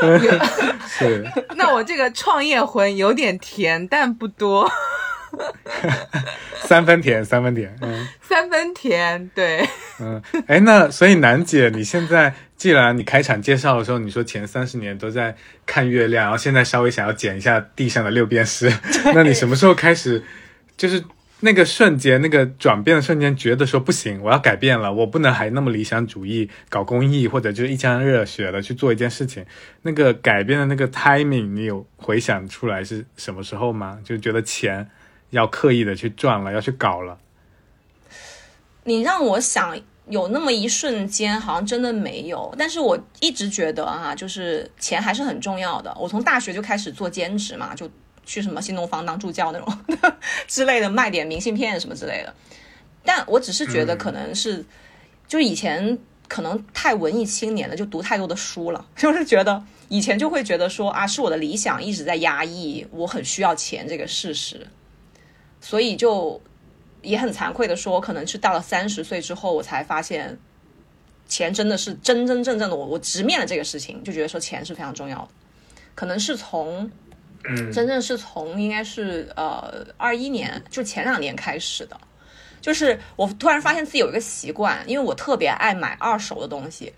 [0.90, 1.24] 是。
[1.56, 4.70] 那我这个创业魂有点甜，但不多，
[6.64, 9.68] 三分甜，三分甜，嗯，三分甜，对，
[10.00, 18.72] 嗯，哎，那所以楠姐，你现在既然你开场介绍的时候你说前三十年都在看月亮，然后现在稍微想要捡一下地上的六便士，
[19.14, 20.24] 那你什么时候开始，
[20.78, 21.04] 就是
[21.42, 29.44] 那个瞬间，那个转变的瞬间，觉得说不行，我要改变了，我不能还那么理想主义，搞公益或者就是一腔热血的去做一件事情。
[29.82, 33.98] 那个改变的那个 timing，你有回想出来是什么时候吗？
[34.04, 34.88] 就觉得钱
[35.32, 37.18] 要刻意的去赚了，要去搞了。
[38.86, 42.56] 你让我想有那么一瞬间，好像真的没有。
[42.58, 45.94] 但是我一直觉得啊，就是钱还是很重要的。
[46.00, 47.90] 我从大学就开始做兼职嘛，就。
[48.24, 49.78] 去什么新东方当助教那种
[50.48, 52.34] 之类的，卖点明信片什么之类的。
[53.04, 54.64] 但我只是觉得可能是，
[55.28, 55.98] 就是以前
[56.30, 64.66] 可能太文艺青年了，就读太多的书了， 就是觉得以前就会觉得说啊，是我的理想一直在压抑，我很需要钱这个事实，
[65.62, 66.42] 所以就
[67.02, 70.38] 也很惭愧的说，可能是到了三十岁之后，我才发现
[71.30, 75.30] 钱真的是真真正正的我我直面了这个事情，就觉得说钱是非常重要的，
[75.96, 76.92] 可能是从。
[77.74, 82.00] 真正是从应该是呃二一年，就前两年开始的，
[82.62, 86.94] 就是我突然发现自己有一个习惯，因为我特别爱买二手的东西，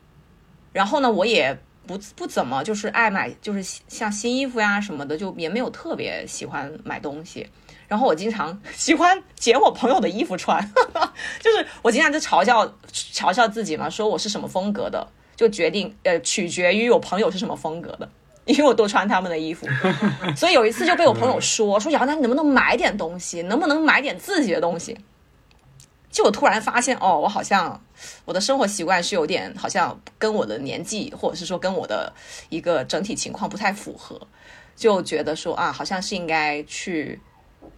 [0.73, 7.47] 然后呢，我也不不怎么就是爱买，就是像新衣服呀什么的，就也没有特别喜欢买东西，
[7.87, 10.61] 然后我经常 喜欢捡我朋友的衣服穿，
[11.39, 18.09] 就是我经常就嘲笑嘲笑自己嘛，说我是什么风格的，就决定呃取决于我朋友是什么风格的。
[18.45, 19.65] 因为我多穿他们的衣服，
[20.35, 23.41] 所以有一次就被我朋友说说姚楠，你能不能买点东西？
[23.43, 24.97] 能不能买点自己的东西？
[26.13, 27.83] 就我突然发现，哦，我好像
[28.23, 32.13] 我的生活习惯是有点好像跟我的年纪，或者是说跟我的
[32.47, 34.17] 一个整体情况不太符合，
[34.75, 37.19] 就觉得说啊，好像是应该去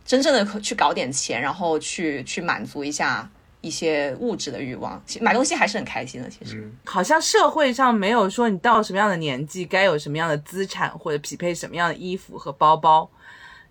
[0.05, 3.27] 真正的去搞点钱，然后去去满足一下。
[3.61, 6.29] 一些物质的欲望，买东西还是很开心的。
[6.29, 13.09] 其实，好像社会上没有说你到什么样的年纪该有什么样的资产，或者匹配什么样的衣服和包包。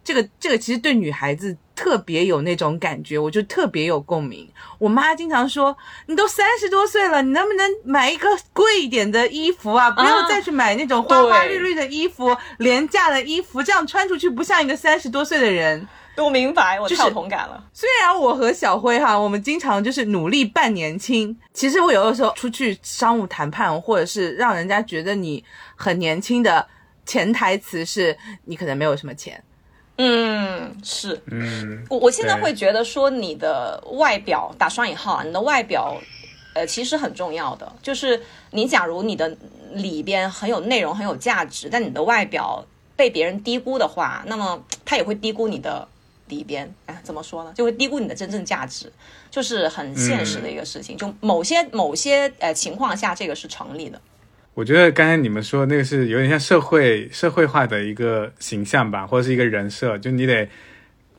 [0.04, 4.48] 这个这个其实对女孩子特别有那种感觉，我就特别有共鸣。
[4.78, 9.90] 我妈经常说：“你都三十多岁了，你能不能买一个贵一点的衣服啊？
[9.90, 17.64] 不要再去买那种花花绿绿的衣服、廉价的衣服，这样穿出去不像一个三十多岁的人。”都明白，我太有同感了。
[17.72, 26.64] 虽然我和小辉哈，我们经常就是努力扮年轻，其实我有的时候出去商务谈判，或者是让人家觉得你很年轻的
[27.04, 29.42] 潜台词是你可能没有什么钱。
[29.96, 35.96] 嗯，是，嗯，我我现在会觉得说你的外表打双引号啊，你的外表，
[36.54, 37.72] 呃，其实很重要的。
[37.82, 39.36] 就是你假如你的
[39.72, 42.64] 里边很有内容、很有价值，但你的外表
[42.96, 45.88] 被别人低估的话，那么他也会低估你的。
[46.28, 47.52] 里边，哎，怎么说呢？
[47.54, 48.90] 就会低估你的真正价值，
[49.30, 50.96] 就是很现实的一个事情。
[50.96, 54.00] 就某些某些呃情况下，这个是成立的。
[54.54, 60.48] 我觉得刚才你们说那个是有点像社会社会化的一个形象吧，或者是一个人设，就你得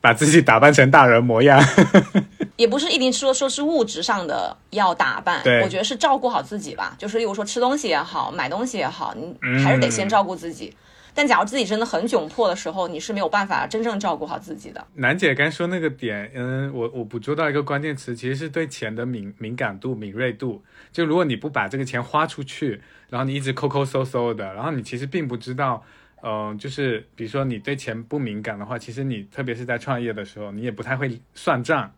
[0.00, 1.62] 把自己打扮成大人模样。
[2.56, 6.94] 也不是一定说说是物质上的要打扮，我觉得是照顾好自己吧。
[6.96, 10.74] 就是例如说吃东西也好，买东西也好，你还是得先照顾自己。
[11.12, 14.86] 但假如自己真的很窘迫的时候，你是没有办法真正照顾好自己的。
[14.94, 20.62] 楠姐刚说那个点，嗯，我我捕捉到一个关键词，其实是对钱的敏敏感度、敏锐度。
[20.92, 25.84] 就如果你不把这个钱花出去，然后你一直抠抠搜搜的，然后你其实并不知道，
[26.22, 31.92] 嗯，就是比如说你对钱不敏感的话，其实你特别是在创业的时候，你也不太会算账，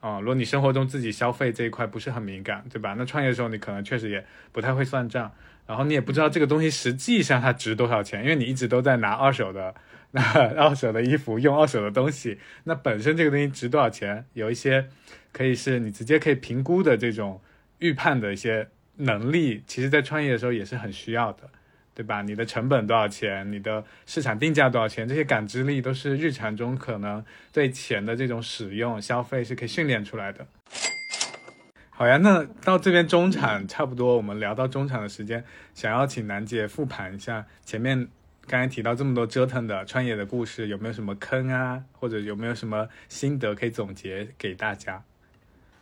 [0.00, 2.94] 啊，如果你生活中自己消费这一块不是很敏感，对吧？
[2.96, 5.30] 那创业的时候你可能确实也不太会算账。
[5.66, 9.74] 然后你也不知道这个东西实际上它值多少钱，因为你一直都在拿二手的，
[10.12, 10.22] 那
[10.54, 14.88] 二手的衣服用二手的东西，那本身这个东西值多少钱，有一些
[15.32, 17.40] 可以是你直接可以评估的这种
[17.80, 21.48] 预判的一些能力，其实在创业的时候也是很需要的，
[21.94, 22.22] 对吧？
[22.22, 30.46] 你的成本多少钱，你的市场定价多少钱，这些感知力都是日常中可能对钱的这种使用消费是可以训练出来的。
[31.90, 35.42] 好呀，那到这边中场差不多，我们聊到中场的时间，
[35.74, 38.08] 想要请楠姐复盘一下前面
[38.46, 45.02] 刚才提到这么多折腾的创业的故事，有没有什么坑啊，或者有没有什么心得可以总结给大家？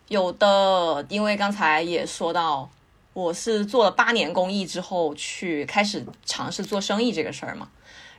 [0.09, 2.71] 有的，因为刚才也说到，
[3.15, 7.71] 我是做了八年公益之后去开始尝试做生意这个事儿嘛，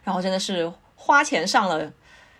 [0.04, 1.94] 然后真的是花钱上了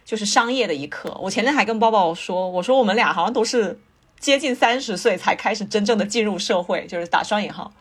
[0.04, 1.16] 就是商业的一课。
[1.22, 3.80] 我前天还跟包包说，我说我们俩好像都是。
[4.18, 7.72] 接近三十岁才开始真正的进入社会，就是打双引号。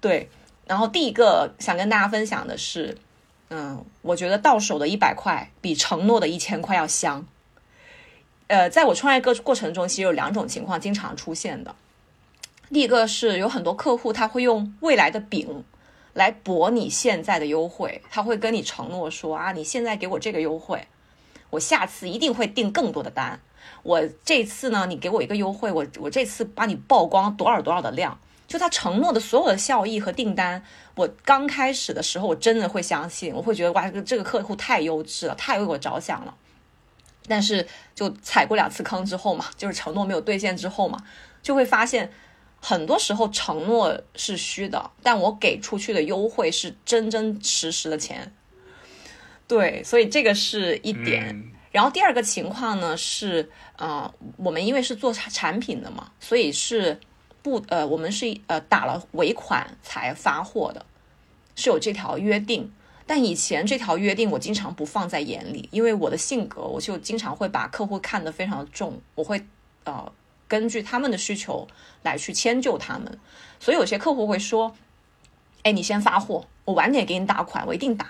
[0.00, 0.28] 对，
[0.66, 2.96] 然后第一个想跟大家分享的是，
[3.48, 7.26] 嗯，我觉得到手的一百块比承诺的一千块要香。
[8.48, 11.74] 呃，在我创业过过程中，其实有两种情况经常出现的。
[12.72, 15.64] 第一个是有很多客户他会用未来的饼
[16.14, 20.86] 来博你现在的优惠，他会跟你承诺说啊，你现在给我这个优惠，
[21.50, 23.40] 我下次一定会订更多的单。
[23.82, 30.62] 我这次呢，你给我一个优惠，我我这次把你曝光多少多少的量，就他承诺的所有的效益和订单，
[30.94, 36.34] 我刚开始的时候我真的会相信，我会觉得哇，这个客户太优质了，太为我着想了。
[37.26, 40.98] 但是就踩过两次坑之后嘛，就是承诺没有兑现之后嘛，
[41.42, 42.12] 就会发现
[42.62, 48.32] 很多时候承诺是虚的，但我给出去的优惠是真真实实的钱。
[49.48, 51.28] 对，所以这个是一点。
[51.30, 53.48] 嗯然后第二个情况呢是，
[53.78, 57.00] 呃，我们因为是做产产品的嘛，所以是
[57.42, 60.84] 不呃，我们是呃打了尾款才发货的，
[61.56, 62.70] 是有这条约定。
[63.06, 69.42] 但以前这条约定我经常不放在眼里，因为我的性格，我就经常会把客户看得非常重，我会
[69.84, 70.12] 呃
[70.52, 71.66] 根据他们的需求
[72.02, 73.18] 来去迁就他们。
[73.58, 74.74] 所以有些客户会说
[75.64, 78.06] ：“哎，你先发货，我晚点给你打款，我一定打。”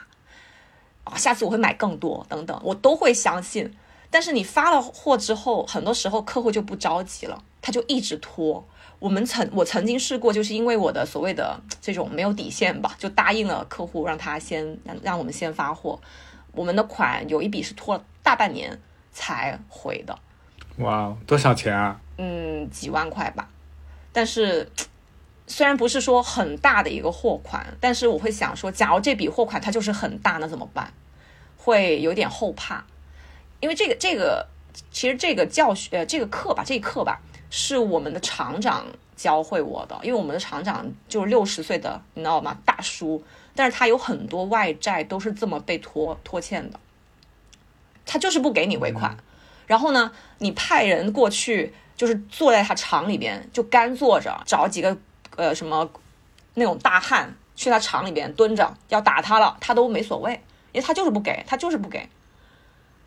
[1.04, 3.72] 啊，下次我会买更多，等等，我都会相信。
[4.10, 8.66] 但是你发了货之后，很多时候客户就不着急了，他就一直拖。
[8.98, 16.00] 我们曾我曾经试过，就是因为我的所谓的这种没有底线吧，就答应了客户，让他先让让我们先发货。
[16.52, 18.80] 我们的款有一笔是拖了大半年
[19.12, 20.18] 才回的，
[20.78, 22.00] 哇，多少钱啊？
[22.16, 23.48] 嗯，几万块吧。
[24.12, 24.70] 但是
[25.46, 30.92] 虽然不是说很大的一个货款，但是我会想说，假如这笔货款它就是很大，那怎么办？
[31.56, 32.84] 会有点后怕，
[33.60, 34.46] 因为这个这个
[34.90, 42.58] 其实这个教学呃这个课吧，这一课吧是我们的厂长教会我的，因为我们的厂长就是六十岁的，你知道吗？
[42.64, 43.22] 大叔，
[43.54, 46.80] 但是他有很多外债都是这么被拖拖欠的，
[48.04, 49.16] 他就是不给你尾款，
[49.66, 54.98] 然后呢，你派人过去，就是坐在他厂里边就干坐着，找几个
[55.36, 55.88] 呃什么
[56.54, 60.32] 那种大汉去他厂里边蹲着，要打他了，他都没所谓，
[60.72, 62.08] 因为他就是不给，他就是不给，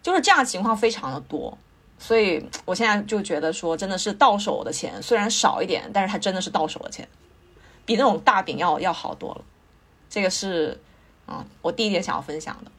[0.01, 1.57] 就是这样情况非常的多。
[1.99, 7.05] 所以我现在就觉得说，真的是到手的钱虽然少一点，但是他真的是到手的钱，
[7.85, 9.41] 比那种大饼要要好多了。
[10.09, 10.79] 这个是
[11.25, 12.71] 啊、我第一点想要分享的。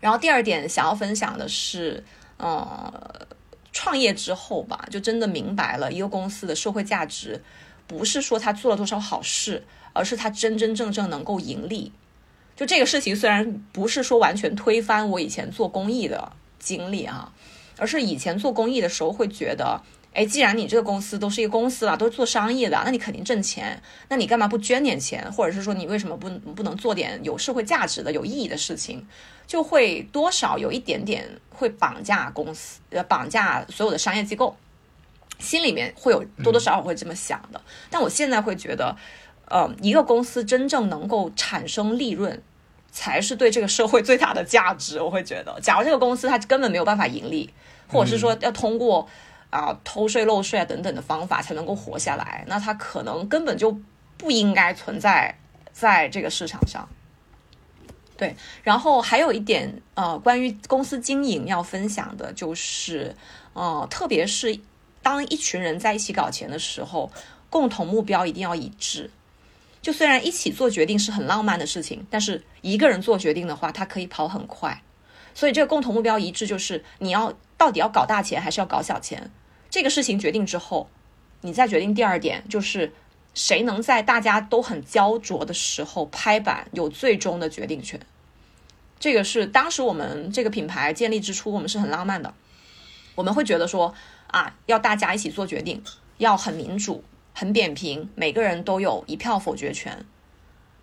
[0.00, 2.02] 然后第二点想要分享的是，
[2.38, 3.28] 呃，
[3.72, 7.42] 创业之后吧，就真的明白了一个公司的社会价值，
[7.86, 11.92] 不是说他做了多少好事，而是他真真正正能够盈利。
[12.56, 17.32] 就这个事情，虽然不是说完全推翻我以前做公益的经历啊，
[17.78, 19.80] 而是以前做公益的时候会觉得，
[20.12, 29.06] 哎，既然你这个公司都是一个公司了，都是做商业的，那你肯定挣钱，那你干嘛不捐点钱，或者是说你为什么不不能做点有社会价值的、有意义的事情？
[29.46, 34.56] 就会多少有一点点会绑架公司，呃，绑架所有的商业机构，
[35.38, 37.60] 心里面会有多多少少会这么想的。
[37.88, 38.96] 但我现在会觉得，
[39.46, 42.40] 呃，一个公司真正能够产生利润，
[42.92, 45.00] 才是对这个社会最大的价值。
[45.00, 47.52] 我会觉得，假如这个公司它根本没有办法盈利，
[47.88, 49.08] 或者是说要通过
[49.50, 53.76] 啊、偷税漏税啊等等的方法才能够活下来，那他可能根本就
[54.16, 55.36] 不应该存在
[55.72, 56.88] 在这个市场上。
[58.16, 63.16] 对，然后还有一点，呃，关于公司经营要分享的就是，
[63.54, 64.60] 呃，特别是
[65.02, 67.10] 当一群人在一起搞钱的时候，
[67.48, 69.10] 共同目标一定要一致。
[69.80, 74.82] 就虽然一起做决定是很浪漫的事情，但是一个人做决定的话，他可以跑很快。
[75.32, 79.30] 所以这个共同目标一致，就是你要到底要搞大钱还是要搞小钱，
[79.70, 80.90] 这个事情决定之后，
[81.40, 82.92] 你再决定第二点，就是
[83.32, 87.98] 谁能在大家都很焦灼的时候拍板，有最终的决定权。
[88.98, 92.34] 这个是当时我们这个品牌建立之初，我们是很浪漫的，
[93.14, 93.94] 我们会觉得说
[94.26, 95.82] 啊，要大家一起做决定，
[96.18, 97.02] 要很民主、
[97.32, 100.04] 很扁平，每个人都有一票否决权，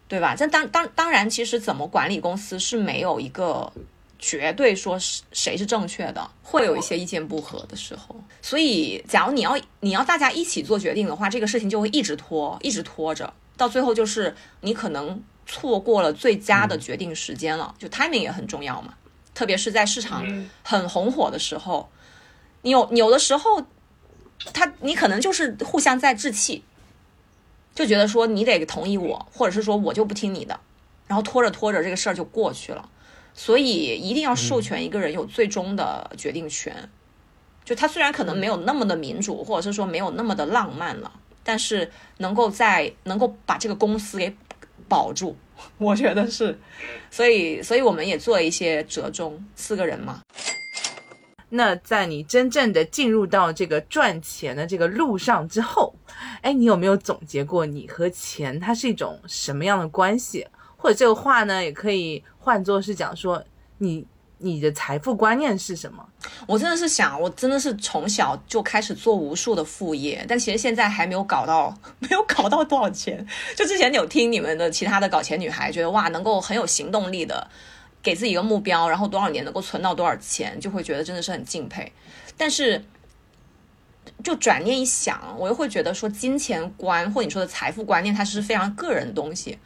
[0.08, 0.34] 对吧？
[0.34, 3.72] 这当当当然，其实怎么管理公司是没有一个
[4.20, 8.16] 绝对说是谁是正确的，会有一些意见不合的时候。
[8.42, 17.76] 所以，假如你要你要大家一起做决定的话，这个事情就会一直拖，一直拖着，到最后就是你可能错过了最佳的决定时间了。
[17.78, 18.96] 就 timing 也很重要嘛，
[19.34, 20.26] 特别是在市场
[20.64, 21.90] 很红火的时候，
[22.64, 23.66] 你有有的时候，
[24.54, 26.64] 他你可能就是互相在置气，
[27.76, 30.60] 就觉得说你得同意我，或者是说我就不听你的，
[31.08, 32.90] 然后拖着拖着这个事儿就过去了。
[33.38, 36.90] 所以一定要授权一个人有最终的决定权。
[37.64, 41.12] 就他虽然可能没有那么的民主，或者是说没有那么的浪漫了，
[41.44, 44.36] 但是能够在能够把这个公司给
[44.88, 45.38] 保住，
[45.78, 46.58] 我觉得是。
[47.12, 50.22] 所以，所以我们也做了一些折中，四个人嘛。
[51.50, 55.94] 那在你真正的进入到这个赚钱的这个路上之后，
[56.42, 60.48] 哎，你有没有总结过你和钱它是一种什么样的关系？
[60.78, 63.44] 或者这个话呢，也可以换作是讲说，
[63.80, 64.06] 你
[64.38, 66.08] 你的财富观念是什么？
[66.46, 73.26] 我真的是想，我真的是从小就开始做无数的副业，但其实现在还没有搞到， 没有搞到多少钱。
[73.56, 77.48] 就之前有听你们的其他的搞钱女孩，觉得哇，能够很有行动力的
[78.04, 81.92] 给自己一个目标，然后多少年能够存到多少钱，就会觉得真的是很敬佩。
[82.38, 82.86] 但是，
[84.24, 89.58] 就转念一想，我又会觉得说，金钱观或你说的财富观念，它是非常个人的东西。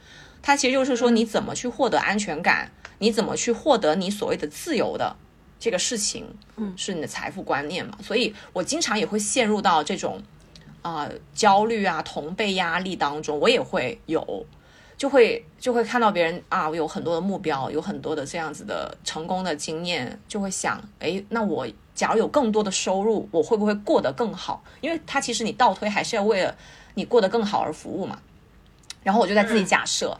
[0.42, 5.14] 它其实就是说，你怎么去获得安全感，你怎么去获得你所谓的自由的
[5.60, 6.26] 这个事情，
[6.56, 7.96] 嗯，是你的财富观念嘛？
[8.02, 10.20] 所以我经常也会陷入到这种
[10.82, 14.44] 啊、焦虑啊、同辈压力当中，我也会有，
[14.96, 21.64] 就会就会看到别人啊，我有很多的目标，有很多的这样子的成功的经验，就会想，诶，那我
[21.94, 24.64] 假如有更多的收入，我会不会过得更好？
[24.80, 26.52] 因为它其实你倒推还是要为了
[26.94, 28.18] 你过得更好而服务嘛。
[29.02, 30.16] 然后我就在自己假设，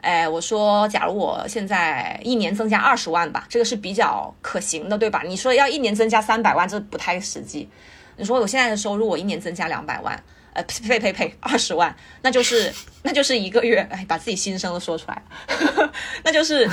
[0.00, 5.22] 哎，我说，假如我现在一年增加二十万吧，这个是比较可行的，对吧？
[5.26, 7.68] 你说要一年增加三百万，这不太实际。
[8.16, 10.20] 你说我现在的收入，我一年增加两百万，
[10.52, 12.72] 呃，呸呸呸呸，二十万，那就是
[13.02, 15.22] 那就是一个月，哎，把自己心声都说出来，
[16.24, 16.68] 那就是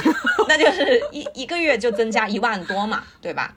[0.48, 3.54] 那就是一一个月就增加一万多嘛，对吧？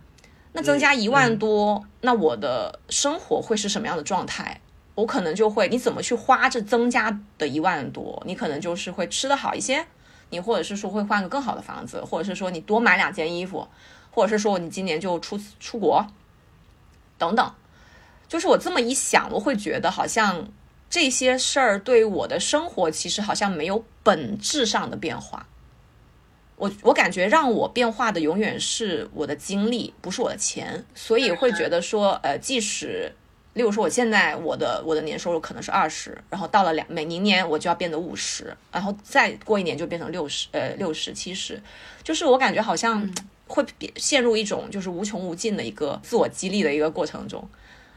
[0.53, 4.61] 那增加一万多，那我的生活会是什么样的状态？
[4.99, 8.21] 我可能就会，你怎么去花这增加的一万多？
[8.27, 9.87] 你可能就是会吃的好一些，
[10.31, 13.69] 你或者是说会换个更好的房子，或者是说你多买两件衣服，
[14.11, 16.05] 或者是说你今年就出出国，
[17.17, 17.55] 等等。
[18.27, 20.49] 就是我这么一想，我会觉得好像
[20.91, 25.47] 这些事儿对我的生活其实好像没有本质上的变化。
[26.57, 33.15] 我我感觉让我变化的永远是我的经历，不是我的钱，所以会觉得说，呃，即使。
[33.59, 41.61] 例如说，我现在我的我的年收入可能是二十，然后到了两每明年我就要变得五十，然后再过一年就变成六十，呃六十七十，
[42.05, 43.13] 就是我感觉好像
[43.49, 47.45] 会陷入一种就是无穷无尽的一个自我激励的一个过程中，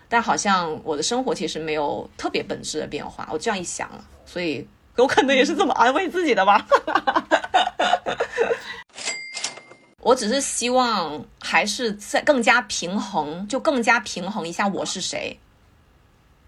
[0.09, 3.29] 但好像我的生活其实没有特别本质的变化。
[3.31, 3.87] 我这样一想，
[4.25, 6.65] 所以 我可能也是这么安慰自己的吧。
[9.99, 15.37] 我只是希望还是在更加平衡，就更加平衡一下我是谁。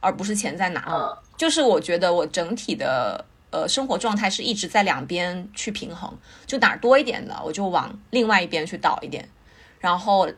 [0.03, 6.13] 而不是钱在哪，嗯就是我觉得我整体的呃生活状态是一直在两边去平衡，
[6.45, 9.27] 就哪儿多一点的，我就往另外一边去倒一点，
[9.79, 10.29] 然后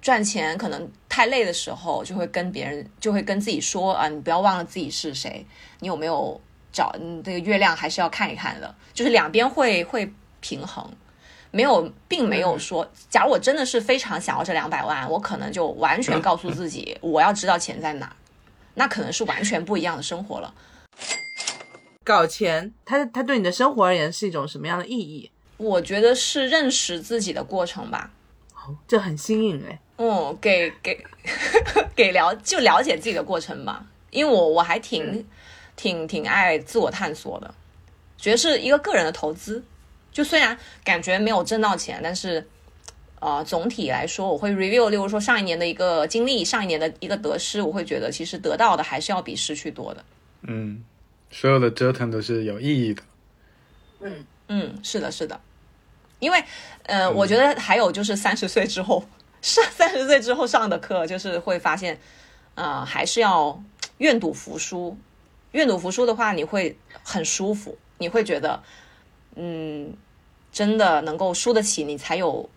[0.00, 5.46] 赚钱可能太累的时候，就会跟别人就会跟自己说啊，你不要忘了自己是谁，
[5.80, 6.40] 你有没有
[6.72, 10.90] 找你这个月亮还是要看一看的，就是两边会会平衡。
[11.52, 18.12] 没有，并没有说，假如我真的是非常想要这两百万，我可能就完全告诉自己，我要知道钱在哪儿。
[18.76, 20.54] 那可能是完全不一样的生活了。
[22.04, 25.30] 搞钱，它它对你的生活而言是一种什么样的意义？
[25.56, 28.10] 我觉得是认识自己的过程吧。
[28.54, 29.80] 哦，这很新颖哎。
[29.96, 31.04] 嗯，给给
[31.96, 33.84] 给了就了解自己的过程吧。
[34.10, 35.26] 因为我我还挺
[35.74, 37.54] 挺挺爱自我探索的，
[38.16, 39.64] 觉得是一个个人的投资。
[40.12, 42.46] 就虽然感觉没有挣到钱，但是。
[43.18, 50.04] 呃，总体来说，我会 review，例如说上一年的一个经历，上一年的一个得失，我会觉得其实得到的还是要比失去多的。
[50.42, 50.84] 嗯，
[51.30, 53.02] 所有的折腾都是有意义的。
[54.00, 55.40] 嗯嗯，是的，是的，
[56.18, 56.44] 因为
[56.82, 59.02] 呃，我觉得还有就是三十岁之后
[59.40, 61.98] 上三十岁之后上的课，就是会发现，
[62.54, 63.62] 呃，还是要
[63.96, 64.96] 愿赌服输。
[65.52, 68.62] 愿赌服输的话，你会很舒服，你会觉得，
[69.36, 69.96] 嗯，
[70.52, 72.50] 真的能够输得起，你才有。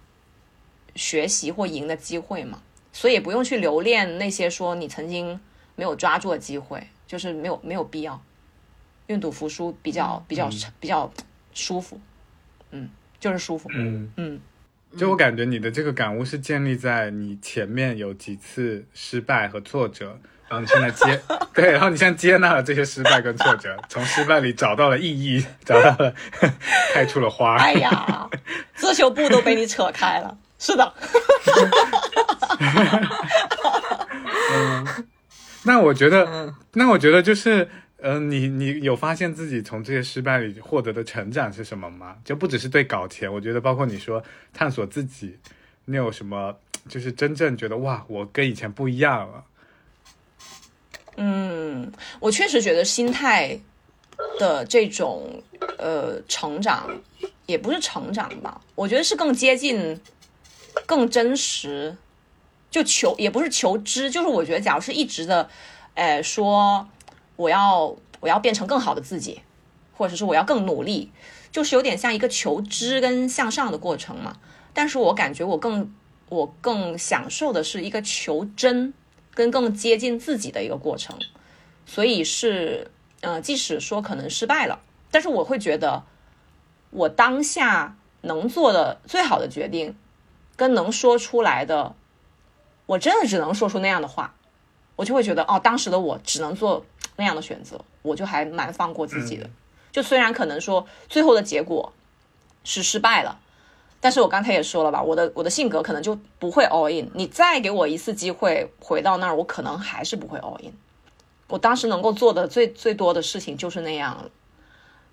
[0.95, 2.61] 学习或赢的机会嘛，
[2.91, 5.39] 所以也不用去留恋那些说你曾经
[5.75, 8.21] 没有抓住的机会，就是没有没有必要。
[9.07, 11.11] 愿赌服输比较比较比较
[11.53, 11.99] 舒服，
[12.71, 14.39] 嗯，就是舒服，嗯嗯。
[14.97, 21.21] 就我感觉你的这个感悟是建立在你前面有几次失败和挫折，然后你现在接
[21.53, 26.13] 对，然后你现在接纳了这些失败跟挫折，从失败里找到了意义，找到了
[26.93, 27.55] 开出了花。
[27.57, 28.27] 哎呀，
[28.75, 30.35] 遮羞布都被你扯开了。
[30.59, 30.93] 是的，
[34.51, 34.85] 嗯，
[35.63, 37.63] 那我觉得，那我觉得就是，
[38.01, 42.17] 嗯、呃，你你有发现自己从这些失败里获得的成长是什么吗？
[42.25, 44.21] 就不只是对搞钱，我觉得包括你说
[44.53, 45.37] 探索自己，
[45.85, 46.53] 你有什么
[46.89, 49.43] 就是真正觉得哇，我跟以前不一样了？
[51.15, 51.89] 嗯，
[52.19, 53.57] 我确实觉得心态
[54.37, 55.41] 的这种
[55.77, 56.89] 呃成长，
[57.45, 59.97] 也不是成长吧，我觉得是更接近。
[60.85, 61.97] 更真实，
[62.69, 65.49] 就求也不是求知，就是我觉得，假如是一直的，
[65.95, 66.87] 呃，说
[67.35, 69.41] 我要我要变成更好的自己，
[69.95, 71.11] 或者是我要更努力，
[71.51, 74.37] 就是有点像一个求知跟向上的过程嘛。
[74.73, 75.93] 但是我感觉我更
[76.29, 78.93] 我更享受的是一个求真
[79.33, 81.17] 跟更接近自己的一个过程，
[81.85, 84.79] 所以是呃，即使说可能失败了，
[85.11, 86.03] 但是我会觉得
[86.91, 89.95] 我当下能做的最好的决定，
[90.59, 91.95] 跟能说出来的，
[92.85, 94.35] 我真的只能说出那样的话，
[94.97, 96.85] 我就会觉得哦，当时的我只能做
[97.15, 99.49] 那样的选择，我就还蛮放过自己的。
[99.93, 101.93] 就虽然可能说最后的结果
[102.65, 103.39] 是失败了，
[104.01, 107.09] 但是我刚才也说了吧，我的我的性格可能就不会 all in。
[107.13, 110.73] 你再给我一次机会回到那儿，我可能还是不会 all in。
[111.47, 114.29] 我当时能够做的最最多的事情就是那样了，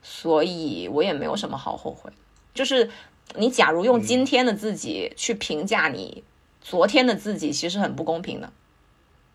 [0.03, 2.11] 所以我也没有什么好后悔。
[2.53, 2.91] 就是
[3.35, 6.23] 你假如用今天的自己去评价你
[6.61, 8.53] 昨天的自己，其实很不公平的。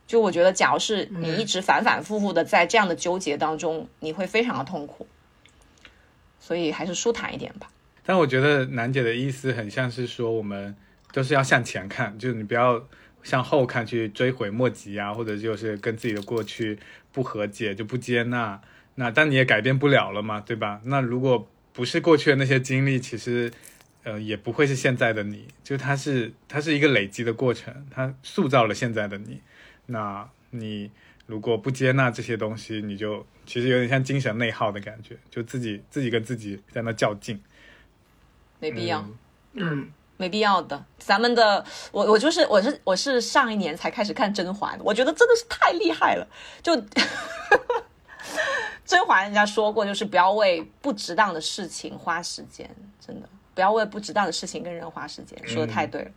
[0.08, 5.08] 就我觉得，假如是你一直反反复复的在这样的纠结当中，你会非常的痛苦。
[6.40, 7.70] 所以还是舒坦一点吧。
[8.04, 10.76] 但我觉得楠姐的意思很像是说，我们
[11.14, 12.84] 都是要向前看，就是你不要
[13.22, 16.80] 向后看，去追悔莫及啊，或者就是跟自己的过去
[17.12, 18.60] 不和解，就不接纳。
[18.96, 20.82] 那但你也改变不了了嘛，对吧？
[20.86, 23.54] 那如果不是过去的那些经历，其实
[24.04, 29.42] 呃也不会是现在的你，就它是它是一个累积的过程，它塑造了现在的你。
[29.88, 30.92] 那你
[31.26, 33.26] 如果不接纳这些东西，你就。
[33.44, 37.42] 其实有点像精神内耗的感觉，就自己自己跟自己在那较劲，
[38.60, 39.04] 没必要，
[39.54, 40.86] 嗯，没必要的。
[41.00, 46.26] 咱们的我我就是我是我是上一年才开始看甄嬛，我觉得真的是太厉害了。
[46.62, 46.80] 就
[48.86, 52.70] 甄嬛人家说过，就是不要为不值当的事情花时间，
[53.06, 56.12] 真的不要为不值当的事情跟人花时间，说的太对了。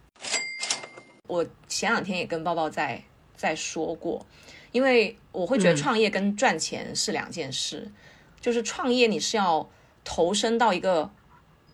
[1.26, 3.02] 我前两天也跟抱抱在
[3.36, 4.24] 在说过。
[4.72, 7.92] 因为我会觉得创业跟赚钱是两件事，
[8.40, 9.70] 就是创业你是要
[10.02, 11.08] 投身到一个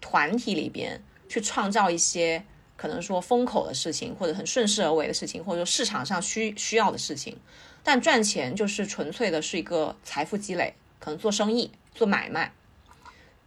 [0.02, 2.44] 团体里边去创造一些
[2.76, 7.38] 可能说风口的事情，或者很顺势而为的事情，或者说市场上需需要的事情。
[7.82, 12.52] 但赚钱就是纯粹的是一个财富积累，可能做生意、做买卖。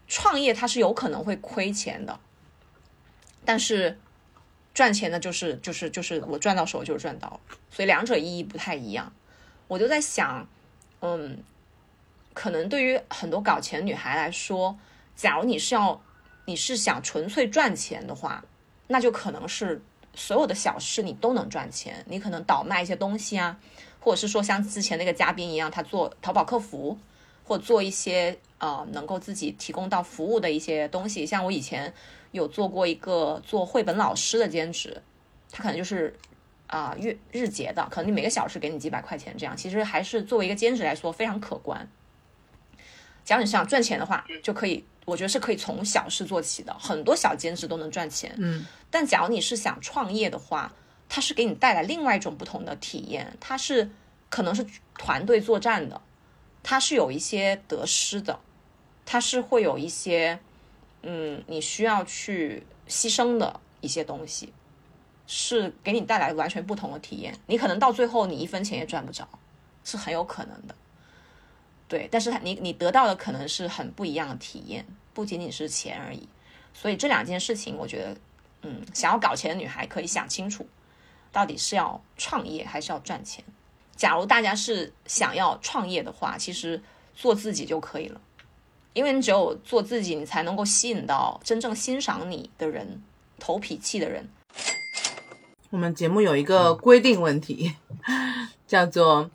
[0.07, 2.19] 创业它是有可能会亏钱的，
[3.45, 3.97] 但是
[4.73, 7.39] 赚钱的就是就是就是我赚到手就是赚到，
[7.69, 9.13] 所以两者意义不太一样。
[9.67, 10.47] 我就在想，
[11.01, 11.37] 嗯，
[12.33, 14.77] 可能对于很多搞钱女孩来说，
[15.15, 16.01] 假如你是要，
[16.45, 18.43] 你是想纯粹赚钱的话，
[18.87, 19.81] 那就可能是
[20.13, 22.03] 所有的小事你都能赚钱。
[22.07, 23.57] 你可能倒卖一些东西啊，
[23.99, 26.97] 或者是说像之前那个嘉宾一样，他做淘宝客服，
[27.43, 31.25] 或做一些呃能够自己提供到服务的一些东西。
[31.25, 31.93] 像我以前
[32.31, 35.01] 有做过一个做绘本老师的兼职，
[35.51, 36.15] 他可能就是。
[36.65, 41.87] 啊，月日结的，可能你每个小时给你几百块钱，这样其实还是作为一个兼职来说非常可观。
[43.23, 48.33] 假如你想赚钱的话，就可以，我觉得是可以从小事做起的，很多小兼职都能赚钱。
[48.39, 50.73] 嗯，但假如你是想创业的话，
[51.07, 53.91] 它是给你带来另外一种不同的体验，它是
[54.29, 54.65] 可能是
[54.97, 56.01] 团队作战的，
[56.63, 58.39] 它是有一些得失的，
[59.05, 60.39] 它是会有一些，
[61.03, 64.51] 嗯，你需要去牺牲的一些东西。
[65.25, 69.27] 是给你带来完全不同的体验，你可能到最后你一分钱也赚不着，
[69.85, 70.75] 是很有可能的。
[71.87, 76.27] 对，但是你你得到的可能是很不一样的体验，不仅仅是钱而已。
[76.73, 78.17] 所以这两件事情，我觉得，
[78.63, 80.67] 嗯，想要搞钱的女孩可以想清楚，
[81.31, 83.43] 到底是要创业还是要赚钱。
[83.95, 86.81] 假如大家是想要创业的话，其实
[87.13, 88.19] 做自己就可以了，
[88.93, 93.01] 因为你只有做自己，你才能够吸引到真正欣赏你的人、
[93.39, 94.27] 投脾气的人。
[95.69, 97.73] 我们节目有一个规定问题，
[98.67, 99.31] 叫做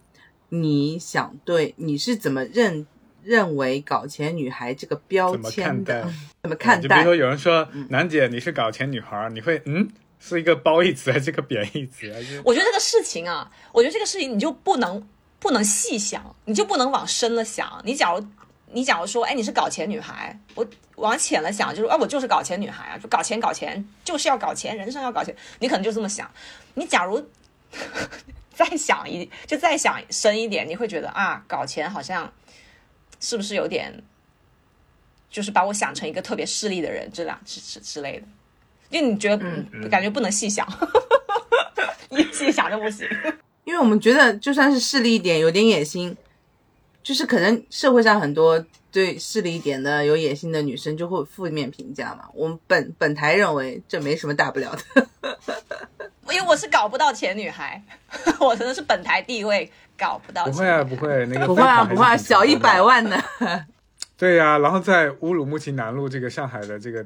[0.51, 2.87] 你想对你是怎么认
[3.23, 6.09] 认为搞钱女孩这个标签的？
[6.43, 6.83] 怎么看待？
[6.83, 9.89] 就比如说有人说楠姐你是搞钱女孩，你会嗯
[10.21, 12.11] 是一个褒义词还是个贬义词？
[12.45, 15.09] 我觉得这个事情啊，我觉得这个事情你就不能
[15.39, 17.81] 不能细想，你就不能往深了想。
[17.85, 18.27] 你假如
[18.73, 20.67] 你假如说哎你是搞钱女孩，我。
[20.99, 25.33] 往浅了想，就是啊，我就是搞钱女孩啊，就搞钱搞钱，就是要搞钱，人生要搞钱。
[25.61, 26.29] 你可能就这么想。
[26.75, 27.25] 你假如
[28.53, 32.33] 再想一，就再想深一点，你会觉得啊，搞钱好像
[33.21, 34.03] 是不是有点，
[35.31, 38.27] 就是把我想成一个特别势利的人，这样之之之类的。
[38.91, 40.67] 就你觉得感觉不能细想，
[42.11, 43.07] 一细想就不行。
[43.65, 46.17] 因为我们觉得，就算是势利一点，有点野心，
[47.03, 48.65] 就是可能社会上很多。
[48.91, 52.25] 对势利一点的、有野心的女生就会负面评价嘛？
[52.33, 55.07] 我们本本台认为这没什么大不了的，
[56.33, 57.81] 因为我是搞不到钱女孩，
[58.41, 60.47] 我真的是本台地位搞不到。
[60.47, 63.23] 不会啊，不会，那个不会啊，不会，啊，小一百万呢。
[64.17, 67.05] 对呀，然后在乌鲁木齐南路这个上海的这个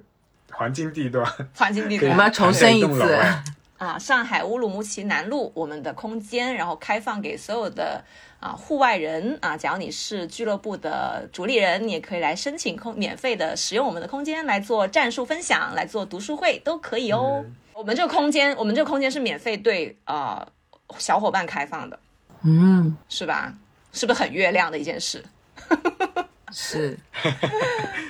[0.53, 1.27] 黄金地段，
[1.57, 2.13] 黄金地段。
[2.13, 3.45] 我们要重申一次，啊
[3.79, 8.05] 啊，上海乌鲁木齐南路我们的空间，然后开放给所有的
[8.39, 17.43] 啊户外人啊，只要你是俱乐部的主理人，你也可以来申请空免费的使用我们的空间来做战术分享，来做读书会都可以哦。
[17.45, 17.57] 嗯。
[17.75, 20.53] 我们这个空间，我们这个空间是免费对啊、呃
[20.99, 21.99] 小伙伴开放的，
[22.43, 23.55] 嗯，是吧？
[23.95, 25.25] 是不是很月亮的一件事？
[26.53, 26.99] 是，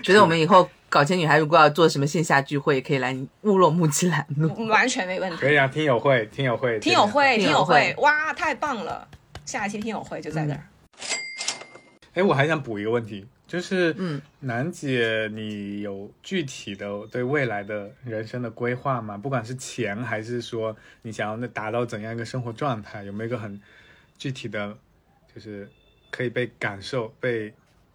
[0.02, 4.66] 觉得我们以后搞钱女孩如果要做什么线下聚会，可以来乌鲁木齐拦路。
[4.66, 5.38] 完全没问题。
[5.38, 9.08] 可以啊，听友会，听友会，听友会，听友会会，哇，太棒了！
[9.46, 10.62] 下一期听友会就在那儿。
[12.12, 19.16] 哎，我还想补一个问题，就是，嗯，楠姐，你有具体的对未来的人生的规划吗？
[19.16, 23.58] 不管是钱，还是说你想要那达到怎样一个生活状态，有没有一个很
[24.18, 24.76] 具体的，
[25.34, 25.66] 就是
[26.10, 27.50] 可以被感受、被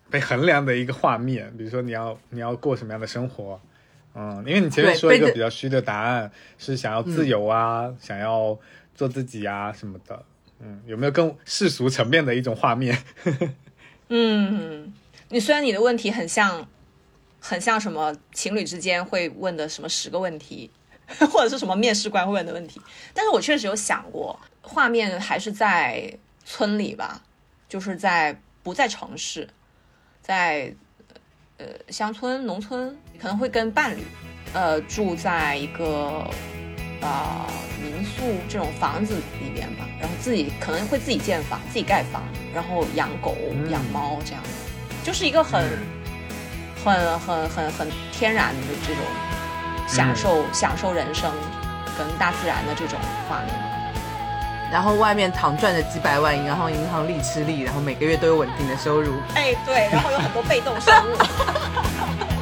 [0.10, 1.52] 被衡量的一个画面？
[1.58, 3.60] 比如说你要你要过什么样的生活？
[4.16, 8.58] 嗯，因为你前面说一个比较虚的答案，是想要自由啊，想要
[8.96, 10.26] 做自己啊什么的。
[10.60, 12.98] 嗯，有没有更世俗层面的一种画面？
[14.10, 14.92] 嗯，
[15.30, 16.68] 你虽然你的问题很像，
[17.40, 20.72] 很像什么情侣之间会问的什么十个问题，
[21.32, 22.82] 或者是什么面试官会问的问题，
[23.14, 26.12] 但是我确实有想过，画面还是在
[26.44, 27.22] 村里吧，
[27.70, 29.48] 就是在不在城市，
[30.28, 30.74] 在
[31.58, 34.04] 呃乡村、农村，可能会跟伴侣，
[34.54, 36.30] 呃住在一个
[37.02, 37.48] 啊、
[37.82, 42.24] 民宿这种房子里边吧，然后自己可能会自己建房、自己盖房，
[42.54, 43.72] 然后养狗、嗯。
[43.72, 44.44] 养猫这样，
[45.02, 45.64] 就是一个很、
[46.84, 49.04] 很很很很天然的这种
[49.88, 51.32] 享受、享受人生
[51.98, 53.00] 跟大自然的这种
[53.30, 53.67] 画面。
[54.72, 59.14] 然后外面躺赚着几百万，然后银行利吃利，然后每个月都有稳定的收入。
[59.34, 61.16] 哎，对，然后有很多被动收入。